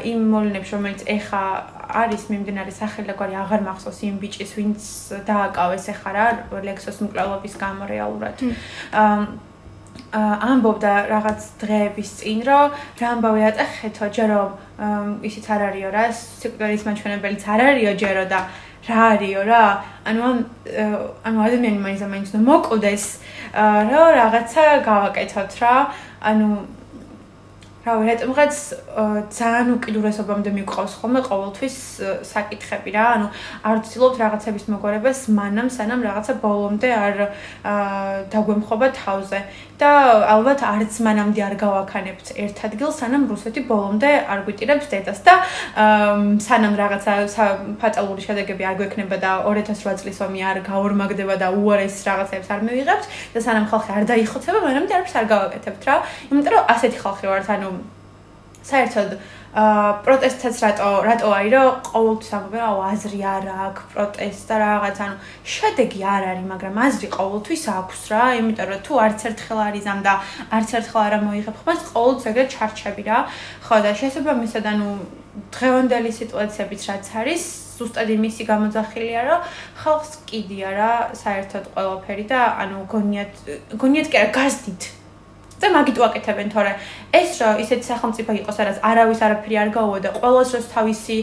იმ 0.09 0.21
მოვლენებს 0.33 0.69
რომელიც 0.73 1.01
ეხა 1.05 1.43
არის 1.89 2.23
მიმდინარე 2.33 2.71
სახელი 2.73 3.09
და 3.09 3.15
გვარი 3.17 3.35
აღარ 3.37 3.61
მახსოვს 3.69 3.99
იმ 4.09 4.15
ბიჭის 4.21 4.51
ვინც 4.57 4.81
დააკავეს 5.29 5.85
ეხა 5.93 6.09
რა 6.17 6.25
ლექსოს 6.65 6.97
მკვლელობის 7.05 7.53
გამო 7.61 7.85
რეალურად. 7.85 8.41
აა 8.93 9.49
ამბობდა 10.09 10.93
რაღაც 11.05 11.39
დღეების 11.61 12.09
წინ 12.17 12.39
რომ 12.49 12.73
რამბავი 12.97 13.41
ატეხეთო 13.49 14.05
ჯერ 14.09 14.29
რომ 14.33 15.21
ისიც 15.29 15.45
არ 15.53 15.61
არისო 15.69 15.89
რა 15.93 16.05
სიკვდილის 16.17 16.85
მაჩვენებელიც 16.89 17.43
არ 17.45 17.61
არისო 17.69 17.93
ჯერო 18.01 18.25
და 18.25 18.39
რა 18.87 18.99
არისო 19.13 19.43
რა? 19.49 19.63
ანუ 20.07 20.21
ამ 20.23 20.41
ანუ 21.27 21.37
ადამიანი 21.47 21.79
მაინც 21.83 22.01
მაინც 22.07 22.27
უნდა 22.31 22.41
მოკვდეს 22.47 23.05
რა 23.91 24.03
რაღაცა 24.19 24.63
გავაკეთოთ 24.87 25.51
რა? 25.61 25.75
ანუ 26.23 26.47
რა 27.79 27.93
ვიცი 27.95 28.11
რატომღაც 28.11 28.55
ძალიან 29.35 29.67
უკიდურესობამდე 29.79 30.51
მიყვავს 30.51 30.93
ხოლმე 30.99 31.21
ყოველთვის 31.27 31.75
საკითხები 32.31 32.91
რა? 32.95 33.05
ანუ 33.15 33.27
არ 33.63 33.75
ვცდილობთ 33.79 34.17
რაღაცების 34.23 34.65
მოგვარებას 34.73 35.19
მანამ 35.39 35.67
სანამ 35.71 36.03
რაღაცა 36.07 36.33
ბოლომდე 36.43 36.89
არ 36.91 37.15
დაგვემხობა 38.35 38.87
თავზე 38.99 39.39
და 39.79 39.91
ალბათ 40.33 40.63
არც 40.67 40.97
მანამდე 41.07 41.41
არ 41.47 41.55
გავაქანებთ 41.63 42.31
ერთ 42.43 42.57
ადგილს 42.67 42.99
სანამ 42.99 43.23
რუსეთი 43.31 43.63
ბოლომდე 43.69 44.11
არ 44.33 44.43
გვიტირებს 44.47 44.89
დედას 44.91 45.21
და 45.23 45.35
სანამ 46.47 46.75
რაღაცა 46.81 47.15
ფატალური 47.79 48.25
შედეგები 48.27 48.67
არ 48.69 48.75
გვექნება 48.81 49.17
და 49.23 49.31
2008 49.47 50.03
წლის 50.03 50.19
ომი 50.27 50.43
არ 50.51 50.61
გაორმაგდება 50.67 51.39
და 51.39 51.47
უარეს 51.55 52.03
რაღაცებს 52.09 52.51
არ 52.51 52.61
მივიღებთ 52.67 53.05
და 53.33 53.39
სანამ 53.47 53.71
ხალხი 53.71 53.91
არ 53.95 54.03
დაიხოცება 54.11 54.59
მანამდე 54.67 54.93
არც 54.99 55.15
არ 55.15 55.25
გავაკეთებთ 55.33 55.83
რა. 55.87 55.95
იმიტომ 56.29 56.53
რომ 56.59 56.63
ასეთი 56.75 56.97
ხალხი 56.99 57.25
ვართ 57.31 57.47
ანუ 57.55 57.69
საერთოდ 58.69 59.09
აა 59.15 59.38
პროტესტსაც 59.49 60.55
რატო 60.61 60.89
რატო 61.09 61.29
არის 61.33 61.53
რომ 61.57 61.69
ყოველთვის 61.89 62.33
ამბობენ 62.37 62.63
აუ 62.69 62.81
აზრი 62.89 63.21
არ 63.33 63.45
აქვს 63.65 63.87
პროტესტ 63.93 64.43
და 64.49 64.55
რაღაც 64.61 64.97
ანუ 65.05 65.15
შედეგი 65.53 66.01
არ 66.05 66.23
არის 66.31 66.45
მაგრამ 66.53 66.75
აზრი 66.85 67.07
ყოველთვის 67.17 67.63
აქვს 67.73 68.01
რა 68.13 68.23
იმიტომ 68.41 68.67
რომ 68.69 68.83
თუ 68.85 68.93
არც 69.05 69.19
ერთხელ 69.29 69.59
არის 69.65 69.85
ამ 69.89 69.99
და 70.05 70.13
არც 70.53 70.69
ერთხელ 70.79 71.01
არ 71.01 71.15
მოიღებ 71.25 71.55
ხმას 71.61 71.81
ყოველთვის 71.89 72.29
ეგრე 72.29 72.45
ჩარჩები 72.53 73.03
რა. 73.09 73.17
ხო 73.65 73.75
და 73.85 73.91
შესაძლებელია 73.97 74.61
ანუ 74.69 74.87
დღევანდელი 75.49 76.11
სიტუაციებიც 76.19 76.81
რაც 76.89 77.05
არის 77.21 77.43
ზუსტად 77.79 78.09
იმისი 78.17 78.43
გამოძახილია 78.49 79.21
რომ 79.29 79.41
ხალხს 79.81 80.11
კიდია 80.29 80.69
რა 80.77 80.91
საერთოდ 81.15 81.65
ყველაფერი 81.73 82.25
და 82.29 82.39
ანუ 82.63 82.77
გონიათ 82.93 83.33
გონიათ 83.81 84.07
კი 84.11 84.17
არა 84.21 84.31
გაზდით 84.37 84.98
და 85.59 85.67
მაგით 85.75 85.97
ვაკეთებენ 85.99 86.47
თორე. 86.53 86.71
ეს 87.13 87.29
რა 87.41 87.49
ისეთი 87.63 87.85
სახელმწიფო 87.91 88.31
იყოს 88.39 88.57
რაც 88.67 88.77
არავის 88.89 89.19
არაფერი 89.25 89.55
არ 89.59 89.69
გაუვა 89.75 89.99
და 90.05 90.09
ყოველს 90.15 90.49
როს 90.55 90.67
თავისი 90.75 91.17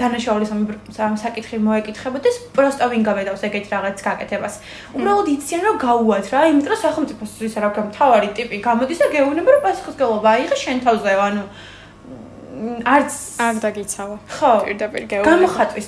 დანაშაულის 0.00 0.50
ამ 0.54 1.14
საკითხი 1.24 1.56
მოეკითხებოდეს 1.66 2.36
პროსტო 2.54 2.86
ვინ 2.92 3.02
გავედავს 3.08 3.42
ეგეთ 3.48 3.66
რაღაც 3.74 3.96
გაკეთებას. 4.06 4.54
უბრალოდ 4.94 5.28
იციან 5.34 5.62
რომ 5.66 5.76
გაუვათ 5.86 6.24
რა 6.32 6.40
იმიტომ 6.54 6.70
რომ 6.72 6.80
სახელმწიფოს 6.86 7.32
ის 7.48 7.54
რა 7.58 7.68
ქვია 7.74 7.84
მთავარი 7.90 8.28
ტიპი 8.38 8.56
გამოდის 8.68 8.98
და 9.02 9.06
გეუბნება 9.14 9.50
რომ 9.54 9.62
პასუხისგებლობა 9.66 10.28
აიღე 10.38 10.56
შენ 10.64 10.76
თავზე 10.86 11.12
ანუ 11.28 11.44
არც 12.86 13.12
არ 13.42 13.54
დაგიცავა. 13.64 14.16
ხო 14.30 14.52
პირდაპირ 14.64 15.02
გეუბნება. 15.10 15.30
გამოხატვის 15.30 15.86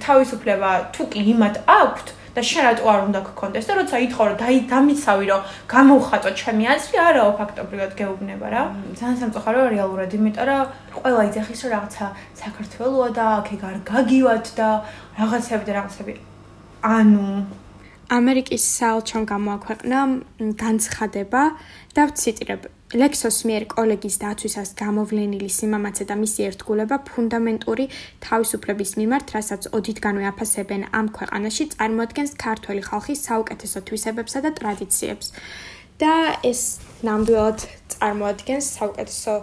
თავისუფლება 0.00 0.70
თუ 0.96 1.02
კი 1.12 1.20
იმათ 1.32 1.56
აქვთ 1.68 2.06
და 2.34 2.40
შენ 2.48 2.62
რატო 2.68 2.84
არ 2.92 3.00
უნდა 3.08 3.20
გქონდეს 3.28 3.68
და 3.68 3.72
როცა 3.78 3.96
ითხოვ 4.06 4.24
რომ 4.28 4.36
დაი 4.42 4.56
დამიცავი 4.72 5.24
რომ 5.30 5.42
გამოვხატო 5.72 6.28
ჩემი 6.40 6.64
აზრი 6.74 6.98
არაო 7.08 7.30
ფაქტობრივად 7.40 7.92
გეუბნება 8.00 8.46
რა. 8.54 8.62
ძალიან 8.98 9.18
სამწუხარო 9.22 9.60
რეალურად 9.74 10.10
იმიტომ 10.18 10.46
რომ 10.48 10.66
ყველა 10.98 11.22
იძახის 11.28 11.60
რომ 11.64 11.70
რაღაცა 11.76 12.06
საქართველოა 12.42 13.08
და 13.18 13.24
აქ 13.38 13.48
ეგ 13.54 13.62
არ 13.68 13.76
გაგივათ 13.92 14.46
და 14.58 14.68
რაღაცები 15.20 15.64
და 15.68 15.72
რაღაცები. 15.78 16.12
ანუ 16.82 17.26
ამერიკის 18.08 18.64
საელჩომ 18.78 19.22
გამოაქვეყნა 19.28 19.98
განცხადება 20.64 21.42
და 21.96 22.02
ვციტირებ 22.08 22.62
ლექსოს 22.88 23.44
მიერ 23.44 23.64
კოლეგის 23.68 24.14
დაცვისას 24.16 24.70
გამოვლენილი 24.80 25.48
სიმამაცე 25.52 26.04
და 26.08 26.14
მისი 26.16 26.40
ერთგულება 26.48 26.96
ფუნდამენტური 27.04 27.84
თავისუფლების 28.24 28.90
მიმართ, 28.96 29.26
რასაც 29.36 29.68
ოდითგანვე 29.76 30.24
აფასებენ 30.32 30.82
ამ 30.96 31.06
ქვეყანაში, 31.12 31.64
წარმოადგენს 31.76 32.32
ქართველი 32.40 32.82
ხალხის 32.88 33.20
საუკეთესო 33.28 33.78
თვისებებსა 33.92 34.40
და 34.40 34.50
ტრადიციებს. 34.56 35.26
და 35.98 36.38
ეს 36.46 36.78
ნამდვილად 37.02 37.58
წარმოადგენს 37.92 38.66
საუკეთესო 38.78 39.34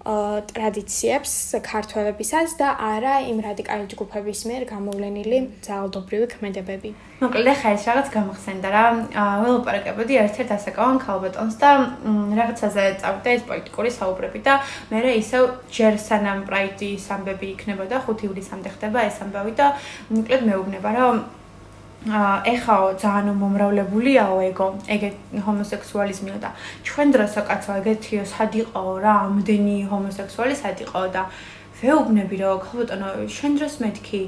ტრადიციებს 0.00 1.32
ქართველებისას 1.60 2.56
და 2.56 2.72
არა 2.72 3.14
იმ 3.28 3.38
რადიკალი 3.44 3.84
ჯგუფების 3.92 4.40
მიერ 4.48 4.62
გამოვლენილი 4.72 5.38
ძალადობრივი 5.60 6.26
ქმედებები. 6.32 6.90
მოკლედ 7.20 7.56
ხა 7.60 7.68
ეს 7.76 7.82
რაღაც 7.84 8.08
გამახსენდა 8.16 8.68
რა. 8.72 8.84
ველოპარაკებოდი 9.44 10.14
ერთ-ერთ 10.24 10.50
ასაკოვან 10.56 10.96
ქალბატონს 11.04 11.56
და 11.60 11.70
რაღაცაზე 12.40 12.84
წავიდა 13.02 13.28
ეს 13.36 13.42
პოლიტიკური 13.44 13.90
საუბრები 13.92 14.40
და 14.40 14.54
მე 14.88 14.98
ისევ 15.20 15.42
ჯერ 15.68 15.94
სანამ 16.00 16.48
პრაიდის 16.48 17.04
ამბები 17.12 17.46
იქნებოდა 17.54 18.00
5 18.08 18.24
ივლისამდე 18.24 18.68
ხდება 18.80 18.98
ეს 19.04 19.20
ამბავი 19.20 19.52
და 19.60 19.66
მოკლედ 20.16 20.42
მეუბნება 20.48 20.90
რომ 20.96 21.16
ეხაო 22.08 22.96
ძალიან 22.96 23.36
მომრავლებულია 23.36 24.24
ეგო, 24.48 24.66
ეგეთ 24.88 25.16
ჰომოსექსუალიზმიო 25.44 26.36
და 26.40 26.50
ჩვენ 26.88 27.08
დროსო 27.12 27.40
კაცო 27.44 27.72
ეგეთიო 27.80 28.24
სად 28.24 28.56
იყაო 28.56 28.92
რა, 29.04 29.14
ამდენი 29.28 29.76
ჰომოსექსუალი 29.92 30.56
სად 30.56 30.80
იყაო 30.80 31.06
და 31.12 31.22
ვეუბნები 31.80 32.36
რომ 32.40 32.58
ქალბატონო 32.60 33.08
შენ 33.32 33.54
დროს 33.56 33.74
მეთქი 33.80 34.20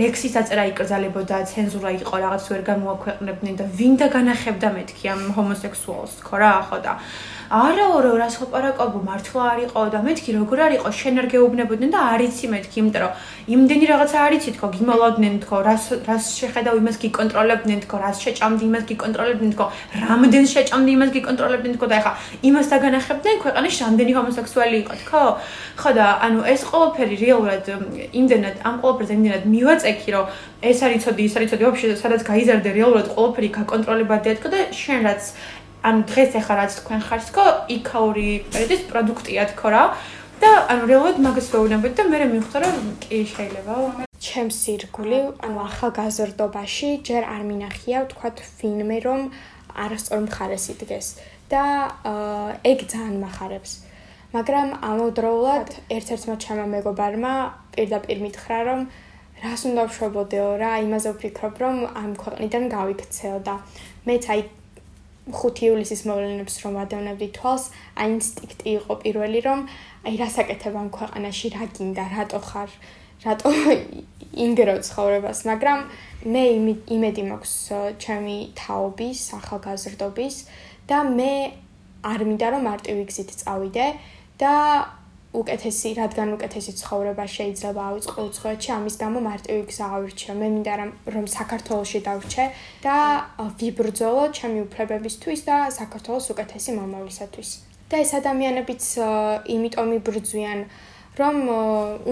ლექსის 0.00 0.36
აწერა 0.40 0.64
იკრძალებოდა 0.72 1.40
ცენზურა 1.50 1.90
იყო 2.00 2.20
რაღაც 2.24 2.44
ვერ 2.52 2.62
გამოაქვეყნებდნენ 2.68 3.58
და 3.60 3.66
ვინ 3.78 3.98
და 4.00 4.06
განახებდა 4.16 4.68
მეთქი 4.76 5.12
ამ 5.12 5.20
ჰომოსექსუალს 5.36 6.14
ხო 6.24 6.36
რა 6.40 6.52
ხო 6.68 6.78
და 6.86 6.94
არა 7.48 7.86
ორო 7.96 8.12
რას 8.20 8.34
ლაპარაკობ 8.40 8.96
მართლა 9.08 9.44
არისო 9.52 9.84
და 9.92 10.00
მეთქი 10.08 10.30
როგორ 10.40 10.58
არისო 10.68 10.90
შენ 11.00 11.20
არ 11.20 11.28
გეუბნებოდნენ 11.32 11.92
და 11.92 12.00
არიცი 12.16 12.46
მეთქი 12.54 12.76
იმიტომ 12.80 13.02
რომ 13.04 13.12
იმდენი 13.48 13.86
რაღაცა 13.88 14.18
არიცი 14.28 14.50
თქო 14.56 14.68
გიმოლოდნენ 14.76 15.36
თქო 15.40 15.58
რას 15.64 15.84
რას 16.04 16.24
შეხედავ 16.36 16.74
იმას 16.80 16.96
გიკონტროლებდნენ 17.00 17.80
თქო 17.84 17.96
რას 18.02 18.20
შეჭამდი 18.24 18.64
იმას 18.68 18.84
გიკონტროლებდნენ 18.90 19.52
თქო 19.56 19.66
რამდენ 20.04 20.44
შეჭამდი 20.52 20.92
იმას 20.96 21.10
გიკონტროლებდნენ 21.16 21.74
თქო 21.78 21.86
და 21.88 21.96
ეხა 22.00 22.12
იმას 22.44 22.66
დაგანახებდნენ 22.72 23.36
ქვეყანაში 23.44 23.80
რამდენი 23.88 24.12
ჰომოსექსუალი 24.18 24.76
იყო 24.84 24.94
თქო 25.00 25.22
ხო 25.80 25.90
და 25.96 26.06
ანუ 26.28 26.40
ეს 26.52 26.62
ყველაფერი 26.68 27.16
რეალურად 27.24 27.64
იმდენად 28.20 28.56
ამ 28.68 28.74
ყველაფერზე 28.84 29.12
იმდენად 29.16 29.44
მივაწექი 29.54 30.08
რომ 30.12 30.26
ეს 30.68 30.78
არის 30.84 31.00
ცოდი 31.08 31.22
ის 31.24 31.34
არის 31.40 31.48
ცოდი 31.52 31.64
ვაფშე 31.68 31.96
სადაც 32.04 32.20
გაიზარდე 32.28 32.70
რეალურად 32.76 33.08
ყველაფერი 33.16 33.48
გაკონტროლებადია 33.56 34.32
თქო 34.36 34.48
და 34.52 34.60
შენ 34.76 35.00
რაც 35.08 35.22
ანუ 35.88 36.00
დღეს 36.10 36.30
ახლა 36.36 36.54
რაც 36.58 36.72
თქვენ 36.82 37.00
ხართ 37.06 37.22
თქო 37.30 37.44
იქაური 37.70 38.30
პერიოდის 38.52 38.82
პროდუქტია 38.90 39.42
თქო 39.54 39.68
რა 39.72 39.82
და 40.42 40.50
ანუ 40.70 40.84
რეალურად 40.90 41.18
მაგას 41.24 41.48
ვეუბნებით 41.50 41.92
და 41.98 42.04
მე 42.10 42.18
მივხვდა 42.32 42.58
რომ 42.62 42.86
კი 43.02 43.18
შეიძლება. 43.34 43.74
ჩემს 44.18 44.58
ირგული 44.74 45.18
ანუ 45.46 45.58
ახალგაზრდობაში 45.68 46.88
ჯერ 47.08 47.22
არ 47.34 47.42
მინახია 47.50 47.98
თქვა 48.12 48.28
ვინმე 48.58 48.98
რომ 49.06 49.20
არასწორ 49.84 50.20
მხარეს 50.26 50.64
იდგეს 50.74 51.08
და 51.50 51.62
ეგ 52.72 52.78
ძალიან 52.92 53.16
מחარებს 53.22 53.72
მაგრამ 54.34 54.68
ამავდროულად 54.90 55.68
ერთ-ერთმა 55.96 56.36
ჩემმა 56.44 56.66
მეგობარმა 56.74 57.32
პირდაპირ 57.74 58.18
მითხრა 58.26 58.58
რომ 58.68 58.80
რას 59.42 59.62
უნდა 59.70 59.82
ვშვებოდეო 59.88 60.48
რა 60.62 60.72
იმაზე 60.86 61.10
ვფიქრობ 61.14 61.54
რომ 61.62 61.76
ამ 62.02 62.10
ქვეყნიდან 62.22 62.64
გავიქცეო 62.74 63.36
და 63.46 63.54
მეც 64.10 64.24
აი 64.34 64.40
5 65.28 65.60
ივლისის 65.68 66.02
მოვლენებს 66.08 66.54
რომ 66.64 66.76
ადევნებდი 66.82 67.28
თვალს, 67.36 67.64
აი 68.00 68.12
ინსტინქტი 68.16 68.68
იყო 68.80 68.94
პირველი 69.04 69.40
რომ 69.44 69.64
აი 70.08 70.16
რასაკეთებ 70.16 70.74
ამ 70.80 70.88
ქვეყანაში, 70.88 71.46
რა 71.52 71.64
გინდა, 71.76 72.04
რატო 72.16 72.40
ხარ, 72.40 72.70
რატო 73.24 73.50
ინგერო 74.44 74.76
ცხოვრებას, 74.88 75.38
მაგრამ 75.50 75.80
მე 76.32 76.44
იმედი 76.96 77.22
მაქვს 77.28 77.54
ჩემი 78.00 78.36
თაობის, 78.56 79.20
ახალგაზრდობის 79.38 80.36
და 80.88 80.98
მე 81.12 81.32
არ 82.08 82.24
მინდა 82.24 82.48
რომ 82.56 82.62
მარტივი 82.70 83.04
გზით 83.10 83.30
წავიდე 83.42 83.86
და 84.40 84.54
უკეთესი, 85.28 85.90
რადგან 86.00 86.28
უკეთესი 86.40 86.72
ცხოვრება 86.80 87.24
შეიძლება 87.28 87.80
ავიწყო 87.92 88.20
უცხოეთში, 88.32 88.70
ამის 88.78 88.96
გამო 89.02 89.18
მარტივი 89.28 89.62
გზა 89.68 89.86
ავირჩიო. 89.98 90.32
მე 90.40 90.48
მინდა 90.56 90.74
რომ 91.12 91.26
საქართველოსში 91.36 92.00
დავრჩე 92.08 92.44
და 92.80 92.96
ვიბრძოლო 93.60 94.24
ჩემი 94.32 94.58
უფლებებისთვის 94.64 95.40
და 95.48 95.56
საქართველოს 95.68 96.32
უკეთესი 96.32 96.70
მომავლისათვის. 96.80 97.67
და 97.88 97.96
ეს 98.04 98.10
ადამიანებიც 98.20 98.84
იმიტომ 99.54 99.88
იბრძვიან, 99.98 100.60
რომ 101.18 101.36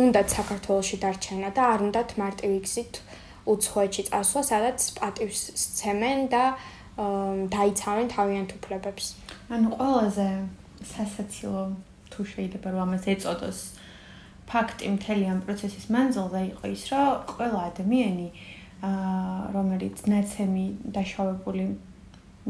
უნდათ 0.02 0.28
საქართველოსში 0.34 0.96
დარჩენა 1.04 1.50
და 1.56 1.62
არ 1.76 1.80
უნდათ 1.86 2.10
მარტივი 2.20 2.58
გზით 2.66 2.94
უცხოეთში 3.46 4.02
წასვლა, 4.10 4.42
სადაც 4.50 4.78
პატივს 4.98 5.42
სცემენ 5.62 6.20
და 6.32 6.44
დაიცავენ 7.52 8.06
თავიანთ 8.10 8.50
უფლებებს. 8.58 9.04
ანუ 9.52 9.68
ყველაზე 9.78 10.28
სასაცილო 10.90 11.62
თუ 12.10 12.20
შეიძლება 12.32 12.68
რომ 12.72 12.80
ამას 12.86 13.04
ეწოდოს 13.12 13.58
ფაქტი 14.50 14.86
მთელი 14.96 15.24
ამ 15.32 15.40
პროცესის 15.46 15.86
მანძილზე 15.94 16.40
იყო 16.50 16.64
ის, 16.74 16.82
რომ 16.90 17.06
ყველა 17.36 17.60
ადამიანი 17.70 18.28
აა 18.86 19.52
რომელიც 19.56 19.96
ნაცემი 20.12 20.66
დაშავებული 20.96 21.64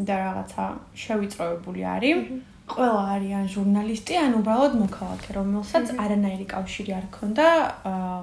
და 0.08 0.14
რაღაცა 0.24 0.64
შევიწროებული 1.02 1.82
არის, 1.96 2.18
ყველა 2.66 3.02
არიან 3.14 3.46
ჟურნალისტი, 3.54 4.14
ან 4.26 4.32
უბრალოდ 4.40 4.72
მოქალაქე, 4.84 5.30
რომელსაც 5.38 5.86
არანაირი 6.02 6.46
კავშირი 6.50 6.92
არ 6.98 7.06
ქონდა 7.16 7.46
აა 7.90 8.20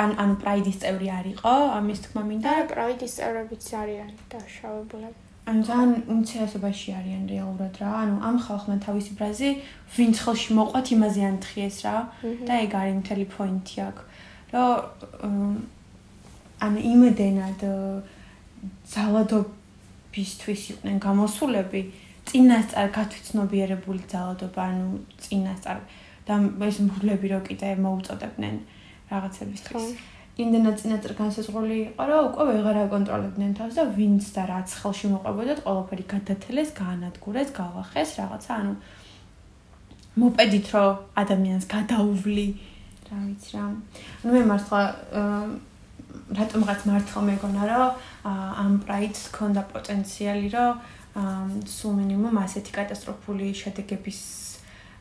ან 0.00 0.14
ან 0.22 0.30
პრაიდის 0.38 0.76
წევრი 0.82 1.08
არისო, 1.18 1.54
ამის 1.78 1.98
თქმა 2.04 2.22
მინდა. 2.30 2.50
და 2.50 2.66
პრაიდის 2.70 3.12
წევრებიც 3.18 3.64
არიან 3.82 4.10
დაშავებულები. 4.30 5.18
ანუ 5.50 5.60
ძალიან 5.66 5.92
უმცირესობაში 6.14 6.88
არიან 7.00 7.24
რეალურად 7.32 7.74
რა. 7.82 7.90
ანუ 8.02 8.16
ამ 8.28 8.36
ხალხმა 8.44 8.76
თავისი 8.86 9.12
ბრაზი 9.18 9.50
ვინც 9.96 10.16
ხელში 10.24 10.50
მოყვათ 10.58 10.86
იმაზე 10.94 11.22
ანთხიეს 11.32 11.76
რა. 11.84 11.96
და 12.46 12.54
ეგ 12.64 12.72
არის 12.80 12.96
მთელი 13.02 13.26
პოინტი 13.34 13.76
აქ. 13.88 13.96
რომ 14.54 15.54
ანუ 16.60 16.78
იმედენად 16.92 17.60
ძალადობისთვის 18.94 20.62
იყვნენ 20.70 20.96
გამოსულები 21.06 21.82
წინასწარ 22.30 22.86
გათვითცნობიერებული 22.94 24.02
ძალადობა, 24.12 24.62
ანუ 24.70 24.86
წინასწარ 25.18 25.78
და 26.30 26.34
ეს 26.70 26.78
მგლები 26.86 27.26
რო 27.34 27.40
კიდე 27.48 27.74
მოუწოდებდნენ 27.82 28.56
რაღაცებისთვის. 29.10 29.86
იმდენად 30.40 30.76
წინაწერ 30.80 31.12
განსაზღვრული 31.18 31.76
იყო, 31.90 32.02
რომ 32.08 32.26
უკვე 32.30 32.44
ვეღარ 32.48 32.76
აკონტროლებდნენ 32.86 33.52
თავს 33.58 33.74
და 33.76 33.84
ვინც 33.98 34.24
და 34.36 34.42
რაც 34.48 34.68
ხელში 34.80 35.06
მოყვებოდათ, 35.12 35.58
ყველაფერი 35.66 36.04
გადათელეს, 36.14 36.70
გაანადგურეს, 36.80 37.48
გავახეს 37.60 38.10
რაღაცა, 38.20 38.52
ანუ 38.60 38.72
მოპედით 40.20 40.66
რომ 40.74 40.90
ადამიანს 41.22 41.64
გადაუვლი, 41.74 42.46
რა 43.10 43.18
ვიცი 43.26 43.50
რა. 43.56 43.64
ანუ 44.22 44.30
მე 44.36 44.42
მართლა 44.50 44.80
რატომღაც 46.30 46.80
მართლა 46.90 47.20
მეგონა, 47.26 47.62
რომ 47.70 47.90
ამ 48.62 48.72
პრაიდს 48.86 49.22
ქონდა 49.34 49.62
პოტენციალი, 49.74 50.48
რომ 50.54 50.72
სულ 51.76 51.92
მინიმუმ 52.00 52.40
ასეთი 52.44 52.72
კატასტროფული 52.78 53.50
შედეგების 53.60 54.20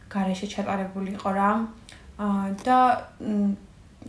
გარეშე 0.10 0.48
ჩატარებული 0.56 1.16
იყო 1.16 1.30
რა. 1.38 1.52
და 2.66 2.78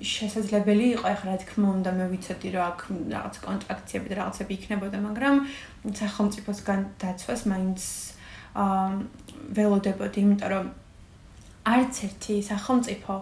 შესაძლებელი 0.00 0.86
იყო 0.96 1.06
ახლა 1.10 1.34
რა 1.34 1.38
თქმა 1.42 1.68
უნდა 1.76 1.90
მე 1.98 2.04
ვიცოდი 2.14 2.48
რომ 2.54 2.64
აქ 2.70 2.80
რაღაც 3.14 3.34
კონტრაქციები 3.46 4.06
და 4.10 4.14
რაღაცები 4.20 4.52
იქნებოდა 4.58 4.98
მაგრამ 5.06 5.34
სახელმწიფოსგან 6.00 6.80
დაცვას 7.02 7.42
მაინც 7.52 7.80
აა 8.64 8.86
ველოდებოდი 9.58 10.18
იმიტომ 10.24 10.50
რომ 10.54 10.66
არც 11.74 11.94
ერთი 12.06 12.34
სახელმწიფო 12.50 13.14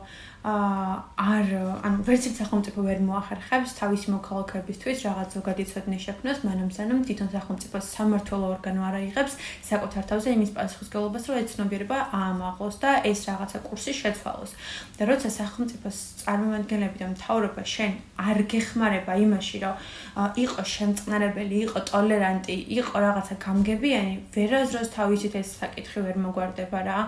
არ 0.49 1.47
ანუ 1.85 1.99
ვერც 2.07 2.25
ერთ 2.29 2.37
სახელმწიფო 2.41 2.81
ვერ 2.89 3.01
მოახერხებს 3.05 3.75
თავისი 3.79 4.13
მოქალაქეებისთვის 4.15 4.99
რაღაც 5.07 5.29
ზოგადი 5.37 5.65
ცოდნა 5.69 5.99
შექმნას, 6.05 6.39
მანამ 6.49 6.71
სანამ 6.73 7.01
თვითონ 7.05 7.29
სახელმწიფოს 7.35 7.87
სამართლო 7.97 8.39
ორგანო 8.49 8.81
არ 8.89 8.95
აიღებს 8.99 9.35
საკუთარ 9.69 10.05
თავზე 10.11 10.29
იმის 10.39 10.51
პასუხისგებლობას, 10.57 11.25
რომ 11.29 11.37
ეცნობიერება 11.43 11.99
აამაღლოს 12.21 12.77
და 12.83 12.91
ეს 13.11 13.21
რაღაცა 13.29 13.59
კურსი 13.69 13.93
შეცვალოს. 14.01 14.53
და 14.99 15.03
როცა 15.07 15.29
სახელმწიფოს 15.31 15.99
წარმომადგენლები 16.23 16.99
და 16.99 17.07
მთავრობა 17.15 17.63
შენ 17.63 17.93
არ 18.19 18.39
გეხმარება 18.51 19.13
იმაში, 19.15 19.57
რომ 19.63 19.75
იყო 20.43 20.63
შემწყნარებელი, 20.75 21.57
იყო 21.67 21.79
ტოლერანტი, 21.93 22.57
იყო 22.83 22.97
რაღაცა 23.07 23.35
გამგებიანი, 23.47 24.15
ვერაზროს 24.35 24.89
თავისით 24.99 25.35
ეს 25.39 25.49
საკითხი 25.63 25.99
ვერ 26.03 26.17
მოგვარდება 26.19 26.79
რა. 26.89 26.99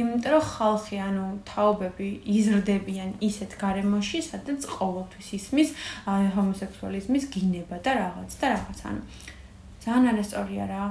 იმიტომ 0.00 0.30
რომ 0.32 0.44
ხალხი, 0.54 0.96
ანუ 1.08 1.24
თაობები 1.44 2.08
იზრდება 2.38 2.83
ხდებიან 2.84 3.16
ისეთ 3.24 3.56
გარემოში, 3.56 4.20
სადაც 4.20 4.68
ყოველთვის 4.68 5.28
ისმის 5.40 5.68
ჰომოსექსუალიზმის 6.04 7.24
გინება 7.32 7.80
და 7.80 7.92
რაღაც 7.96 8.30
და 8.36 8.46
რაღაც. 8.52 8.78
ანუ 8.84 9.00
ძალიან 9.84 10.04
არასწორია 10.12 10.64
რა. 10.68 10.84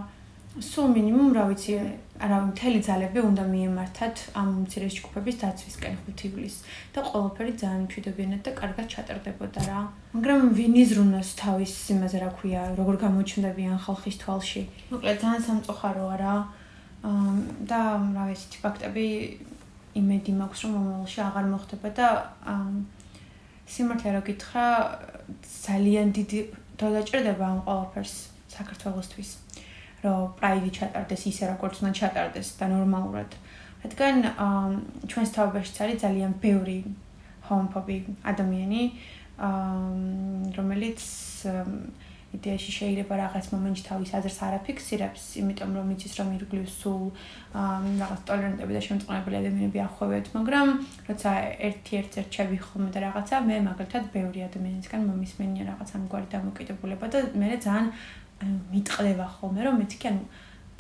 სულ 0.53 0.88
მინიმუმ 0.93 1.29
რა 1.34 1.43
ვიცი, 1.49 1.73
არა 2.21 2.38
მთელი 2.53 2.79
ძალები 2.86 3.19
უნდა 3.25 3.43
მიემართათ 3.53 4.15
ამ 4.38 4.49
მცირეს 4.69 4.93
ჯგუფების 5.01 5.36
დაცვისკენ 5.41 5.95
5 6.06 6.25
ივლისს 6.29 6.60
და 6.93 6.99
ყველაფერი 7.10 7.53
ძალიან 7.58 7.82
მშვიდობიანად 7.89 8.41
და 8.45 8.51
კარგად 8.53 8.86
ჩატარდებოდა 8.93 9.62
რა. 9.65 9.79
მაგრამ 10.13 10.41
ვინ 10.53 10.73
იზრუნოს 10.77 11.29
თავის 11.41 11.73
იმაზე 11.93 12.17
რა 12.21 12.29
ქვია, 12.38 12.62
როგორ 12.77 12.95
გამოჩნდებიან 13.06 13.77
ხალხის 13.82 14.17
თვალში. 14.21 14.62
მოკლედ 14.93 15.17
ძალიან 15.25 15.41
სამწუხაროა 15.41 16.15
რა. 16.21 16.36
და 17.03 17.79
რა 18.15 18.23
ვიცი, 18.29 18.58
ფაქტები 18.63 19.08
იმედი 19.99 20.32
მაქვს 20.39 20.63
რომ 20.65 20.71
მომავალში 20.77 21.19
აღარ 21.27 21.45
მოხდება 21.53 21.89
და 21.97 22.08
სიმართლე 23.73 24.10
რა 24.15 24.21
გითხრა 24.27 24.65
ძალიან 25.47 26.08
დიდი 26.17 26.39
დაჭერდება 26.82 27.45
ამ 27.47 27.60
ყველაფერს 27.67 28.15
საქართველოსთვის 28.53 29.29
რომ 30.03 30.34
პრაიდი 30.39 30.69
ჩატარდეს 30.77 31.23
ისე 31.32 31.43
როგორც 31.53 31.75
უნდა 31.82 31.91
ჩატარდეს 31.99 32.47
და 32.60 32.65
ნორმალურად. 32.75 33.29
რადგან 33.84 34.15
ჩვენს 35.12 35.32
თავებაშიც 35.36 35.77
არის 35.84 35.97
ძალიან 36.03 36.32
ბევრი 36.43 36.77
ჰომოფობი 37.47 37.97
ადამიანი 38.32 38.84
რომელიც 40.58 40.99
იდეაში 42.33 42.71
შეიძლება 42.79 43.13
რაღაც 43.23 43.45
მომენტში 43.53 43.83
თავის 43.87 44.11
აზრს 44.17 44.37
არაფიქსირებს, 44.47 45.23
იმიტომ 45.41 45.69
რომ 45.77 45.87
იცის 45.93 46.13
რომ 46.19 46.29
ირგვლივ 46.37 46.65
სულ 46.73 47.03
რაღაც 48.01 48.21
ტოლერანტები 48.29 48.73
და 48.73 48.81
შემწყნარებელი 48.87 49.37
ადამიანები 49.41 49.79
ახვევეთ, 49.87 50.25
მაგრამ 50.37 50.67
როცა 51.09 51.31
ერთ-ერთ 51.69 52.11
ერთჩები 52.23 52.57
ხოლმე 52.65 52.89
და 52.93 52.99
რაღაცა, 53.05 53.35
მე 53.49 53.55
მაგალითად 53.69 54.03
ბევრი 54.17 54.39
ადამიანისგან 54.49 55.01
მომისმენია 55.13 55.63
რაღაც 55.71 55.89
ამგვარი 56.01 56.27
დამოკიდებულება 56.33 57.05
და 57.13 57.19
მე 57.37 57.49
ძალიან 57.61 57.87
მიტყდება 58.73 59.27
ხოლმე 59.37 59.61
რომ 59.69 59.75
მეთქი 59.83 60.05
ანუ 60.09 60.23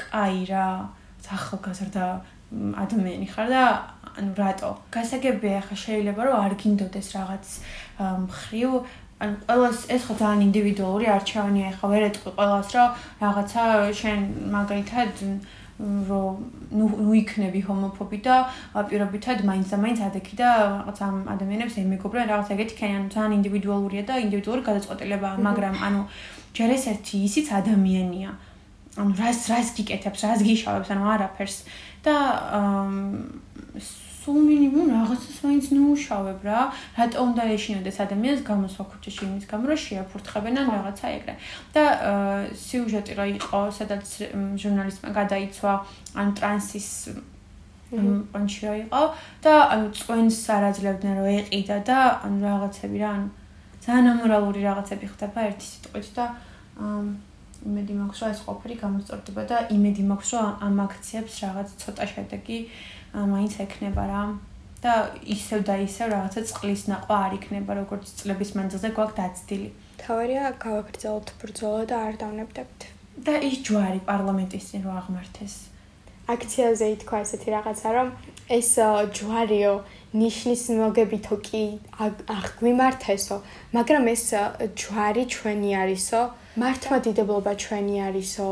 კაი 0.03 0.39
რა 0.49 0.65
ახალგაზრდა 1.23 2.05
ადამიანი 2.53 3.27
ხარ 3.33 3.47
და 3.49 3.63
ანუ 4.19 4.31
რატო? 4.37 4.71
გასაგებია 4.93 5.61
ხა 5.67 5.75
შეიძლება 5.83 6.21
რომ 6.27 6.35
არ 6.45 6.53
გინდოდეს 6.61 7.07
რაღაც 7.17 7.45
მხრივ 8.27 8.71
ანუ 9.23 9.35
ყველას 9.47 9.79
ეს 9.95 10.01
ხო 10.07 10.13
ძალიან 10.21 10.45
ინდივიდუალური 10.49 11.07
არჩევანია 11.17 11.69
ხა 11.79 11.87
ვერ 11.93 12.03
ეტყვი 12.09 12.31
ყველას 12.37 12.69
რომ 12.75 12.89
რაღაცა 13.23 13.63
შენ 13.99 14.19
მაგალითად 14.55 15.11
რომ 16.09 16.35
ნუ 16.77 16.87
ნუ 17.05 17.11
იქნები 17.17 17.61
ჰომოფობი 17.67 18.19
და 18.25 18.35
პირობითად 18.89 19.41
მაინც 19.49 19.67
და 19.73 19.77
მაინც 19.83 19.99
ადექი 20.07 20.35
და 20.37 20.49
რაღაც 20.61 20.97
ამ 21.07 21.17
ადამიანებს 21.33 21.77
ემიგობრენ 21.81 22.29
რაღაც 22.29 22.47
ეგეთი 22.55 22.75
ქენი 22.77 22.93
ანუ 22.99 23.09
ძალიან 23.15 23.33
ინდივიდუალურია 23.39 24.03
და 24.09 24.21
ინდივიდუალური 24.25 24.63
გადაწყვეტილებაა 24.69 25.35
მაგრამ 25.47 25.75
ანუ 25.87 26.01
ჯერ 26.53 26.69
ეს 26.77 26.83
ერთი 26.93 27.15
ისიც 27.27 27.47
ადამიანია. 27.59 28.31
ანუ 28.93 29.11
რას 29.17 29.39
რას 29.49 29.67
გიკეთებს 29.73 30.21
რას 30.21 30.41
გიშავებს 30.45 30.89
ანუ 30.93 31.03
არაფერს. 31.13 31.57
და 32.05 32.15
სულ 34.23 34.39
მინიმუმ 34.47 34.87
რაღაცას 34.95 35.37
მაინც 35.43 35.65
ნუშავებ 35.75 36.39
რა. 36.47 36.59
რატო 36.95 37.19
უნდა 37.27 37.43
ეშინოდეს 37.55 37.97
ადამიანს 38.07 38.41
გამოსვა 38.47 38.83
ქუჩაში 38.91 39.21
იმის 39.27 39.45
გამო 39.51 39.65
რომ 39.67 39.79
შეაფურთხებენ 39.83 40.55
ან 40.63 40.67
რაღაცა 40.75 41.07
ეგრე. 41.17 41.33
და 41.75 41.83
სიუჟეტი 42.55 43.13
რა 43.19 43.25
იყო, 43.35 43.59
სადაც 43.79 44.07
ჟურნალისტმა 44.63 45.09
გადაიცვა 45.19 45.71
ან 46.15 46.27
ტრანსის 46.39 46.89
პანჩი 47.93 48.61
რა 48.65 48.73
იყო 48.87 49.01
და 49.43 49.53
ანუ 49.73 49.87
წვენს 49.97 50.37
არაძლებდნენ 50.55 51.13
რომ 51.19 51.27
ეყიდა 51.43 51.77
და 51.89 51.99
ანუ 52.25 52.37
რაღაცები 52.47 52.97
რა 53.03 53.09
ანუ 53.17 53.27
ძალიან 53.85 54.05
ამორალური 54.13 54.61
რაღაცები 54.65 55.05
ხდება 55.13 55.39
ერთი 55.51 55.65
სიტყვით 55.73 56.09
და 56.17 56.25
იმედი 57.69 57.93
მაქვს 57.99 58.19
რომ 58.23 58.31
ეს 58.33 58.41
ყოფილი 58.47 58.75
გამოსწორდება 58.83 59.43
და 59.51 59.57
იმედი 59.75 60.03
მაქვს 60.09 60.29
რომ 60.33 60.47
ამ 60.67 60.75
აქციებს 60.87 61.33
რაღაც 61.45 61.67
ცოტა 61.83 62.05
შედეგი 62.13 62.57
მაინც 63.13 63.53
ექნება 63.65 64.03
რა. 64.09 64.23
და 64.83 64.93
ისევ 65.35 65.59
და 65.67 65.75
ისევ 65.79 66.07
რაღაცა 66.11 66.41
წყლის 66.49 66.81
ნაყვა 66.91 67.17
არ 67.25 67.33
იქნება, 67.39 67.71
როგორც 67.81 68.09
წლების 68.19 68.49
მანძილზე 68.57 68.89
გვაქვს 68.97 69.15
დაცდილი. 69.19 69.69
თავერია 70.03 70.49
გავაგრძელოთ 70.63 71.27
ბრძოლა 71.39 71.83
და 71.91 71.95
არ 72.07 72.15
დავნებდებთ. 72.23 72.79
და 73.27 73.33
ის 73.47 73.55
ჯვარი 73.67 73.99
პარლამენტის 74.09 74.63
წინ 74.69 74.81
რო 74.83 74.91
აღმართეს. 74.99 75.55
აქციაზე 76.33 76.85
ითქვა 76.95 77.17
ესეთი 77.23 77.49
რაღაცა, 77.55 77.89
რომ 77.95 78.07
ეს 78.57 78.69
ჯვარიო 79.17 79.73
ნიშნის 80.19 80.63
მოგებითო 80.79 81.35
კი 81.47 81.63
აღგვიმართესო, 82.35 83.37
მაგრამ 83.75 84.03
ეს 84.13 84.25
ჯვარი 84.81 85.23
ჩვენი 85.35 85.71
არისო, 85.83 86.21
მართლმადიდებლობა 86.63 87.53
ჩვენი 87.63 87.95
არისო. 88.07 88.47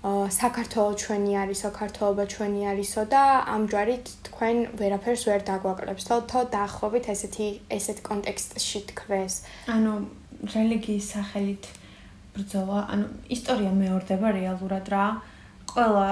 საქართველოს 0.00 0.96
ჩვენი 0.96 1.32
არისო, 1.44 1.68
ქართლობა 1.76 2.24
ჩვენი 2.32 2.62
არისო 2.72 3.02
და 3.12 3.22
ამ 3.52 3.68
ჯარით 3.68 4.06
თქვენ 4.28 4.56
ვერაფერს 4.80 5.22
ვერ 5.28 5.40
დაგვაკლებთ. 5.44 6.00
თო 6.24 6.40
დაახლოებით 6.56 7.04
ესეთი 7.12 7.48
ესეთ 7.68 7.98
კონტექსტში 8.08 8.80
თქვეს. 8.96 9.34
ანუ 9.68 9.92
რელიგიის 10.56 11.06
სახელით 11.14 11.64
ბრძოლა, 12.32 12.78
ანუ 12.96 13.06
ისტორია 13.28 13.72
მეორდება 13.76 14.28
რეალურად 14.40 14.88
რა. 14.88 15.06
ყველა 15.70 16.08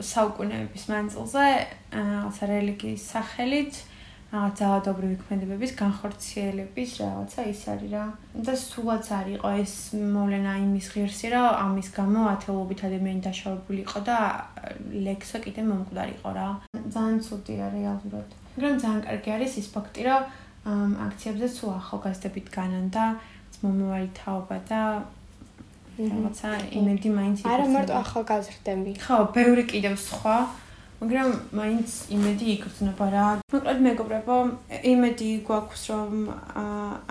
საუკუნეების 0.00 0.84
მანძილზე 0.88 1.46
აა 2.00 2.46
რელიგიის 2.54 3.02
სახელით 3.14 3.74
რაღაც 4.34 4.54
ძალადობრივი 4.58 5.16
ქმედებების 5.22 5.72
განხორციელების 5.78 6.90
რაღაცა 7.00 7.40
ის 7.54 7.60
არის 7.70 7.90
რა. 7.94 8.04
და 8.46 8.54
სულაც 8.58 9.06
არ 9.18 9.26
იყო 9.38 9.48
ეს 9.62 9.74
მოვლენა 9.94 10.52
იმის 10.64 10.86
ღირსი, 10.94 11.26
რომ 11.34 11.46
ამის 11.64 11.88
გამო 11.98 12.20
ათეულობით 12.34 12.80
ადამიანი 12.88 13.20
დაშავებული 13.26 13.80
იყო 13.86 13.98
და 14.08 14.18
ლექსო 15.06 15.38
კიდე 15.44 15.62
მომკვდარ 15.70 16.08
იყო 16.18 16.30
რა. 16.34 16.48
ძალიან 16.94 17.18
ცუდია 17.26 17.64
რეალურად. 17.78 18.28
მაგრამ 18.58 18.74
ძალიან 18.82 19.00
კარგი 19.06 19.30
არის 19.36 19.52
ის 19.62 19.68
ფაქტი, 19.74 20.00
რომ 20.08 20.22
აქციებზე 21.06 21.46
სულ 21.56 21.70
ახალგაზრდები 21.78 22.40
დგანან 22.48 22.86
და 22.90 23.04
მომავალი 23.62 24.08
თაობა 24.18 24.56
და 24.66 24.80
რაღაცა 25.94 26.50
იმედი 26.78 27.08
მაინც 27.18 27.36
იქნება. 27.38 27.54
არა 27.54 27.66
მარტო 27.74 27.94
ახალგაზრდები. 28.02 28.92
ხო, 28.98 29.16
ბევრი 29.36 29.64
კიდევ 29.70 29.94
სხვა 29.94 30.36
მაგრამ 31.00 31.30
მაინც 31.58 31.90
იმედი 32.16 32.46
იგრძნობა 32.54 33.06
რა. 33.14 33.26
მოკლედ 33.54 33.80
მეგობრებო, 33.86 34.36
იმედი 34.92 35.30
გვაქვს 35.48 35.82
რომ 35.90 36.12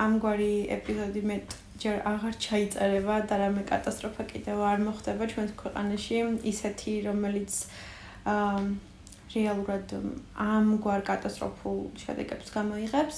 ამგვარი 0.06 0.54
ეპიზოდი 0.78 1.22
მე 1.30 1.38
ჯერ 1.84 1.98
აღარ 2.08 2.34
ჩაიწერება 2.46 3.16
და 3.28 3.36
რამე 3.44 3.64
კატასტროფა 3.68 4.24
კიდევ 4.32 4.58
არ 4.72 4.80
მოხდება 4.88 5.24
ჩვენს 5.34 5.52
ქვეყანაში, 5.60 6.18
ისეთი 6.54 6.94
რომელიც 7.10 7.52
აა 8.34 8.64
რეალურად 9.36 9.88
ამგვარ 10.48 11.02
კატასტროფულ 11.10 11.80
შედეგებს 12.04 12.48
გამოიღებს. 12.56 13.18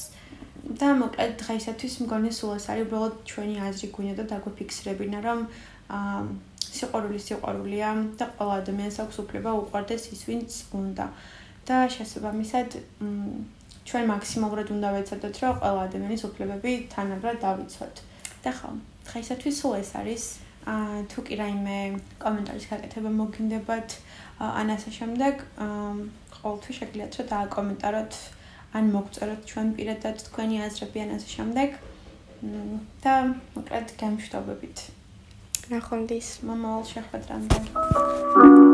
და 0.66 0.88
მოკლედ 0.98 1.34
დღეისათვის 1.46 1.96
მგონი 2.04 2.32
სულ 2.34 2.52
ეს 2.58 2.66
არის 2.74 2.86
უბრალოდ 2.90 3.16
ჩვენი 3.30 3.56
აზრი 3.70 3.88
გვინდა 3.96 4.16
და 4.18 4.24
დაგვიფიქსირებინა 4.34 5.20
რომ 5.22 5.40
აა 5.94 6.22
სიყვარული 6.78 7.20
სიყვარულია 7.28 7.90
და 8.20 8.26
ყველა 8.38 8.56
ადამიანს 8.62 8.98
აქვს 9.04 9.18
უფლება 9.24 9.52
უყვარდეს 9.62 10.04
ის 10.16 10.22
ვინც 10.30 10.52
უნდა. 10.82 11.06
და 11.66 11.78
შესაბამისად 11.96 12.70
ჩვენ 13.90 14.04
მაქსიმალურად 14.14 14.68
უნდა 14.76 14.90
ვეცადოთ 14.96 15.36
რომ 15.42 15.56
ყველა 15.62 15.82
ადამიანის 15.90 16.24
უფლებები 16.30 16.72
თანაბრად 16.94 17.38
დავიცვათ. 17.46 17.96
და 18.44 18.52
ხო 18.58 18.70
დღეისათვის 19.10 19.56
სულ 19.62 19.74
ეს 19.82 19.92
არის. 20.02 20.24
ა 20.66 20.76
თუ 21.10 21.22
კი 21.26 21.36
რაიმე 21.38 21.78
კომენტარის 22.22 22.66
გაკეთება 22.70 23.10
მოგინდებათ 23.22 23.90
ან 24.42 24.68
ასე 24.76 24.90
შემდეგ 24.98 25.44
ყოველთვის 26.38 26.78
შეგიძლიათ 26.80 27.14
რომ 27.20 27.30
დააკომენტაროთ 27.34 28.14
ან 28.78 28.90
მოგწეროთ 28.96 29.42
ჩვენ 29.52 29.68
პირადად 29.78 30.26
თქვენი 30.28 30.58
აზრები 30.66 31.06
ან 31.06 31.16
ასე 31.18 31.30
შემდეგ 31.38 31.70
და 33.06 33.16
მოკლედ 33.56 33.98
გამშვიდობებით 34.02 34.86
ნახვამდის 35.72 36.30
მომავალ 36.46 36.86
შეხვედრამდე 36.92 38.65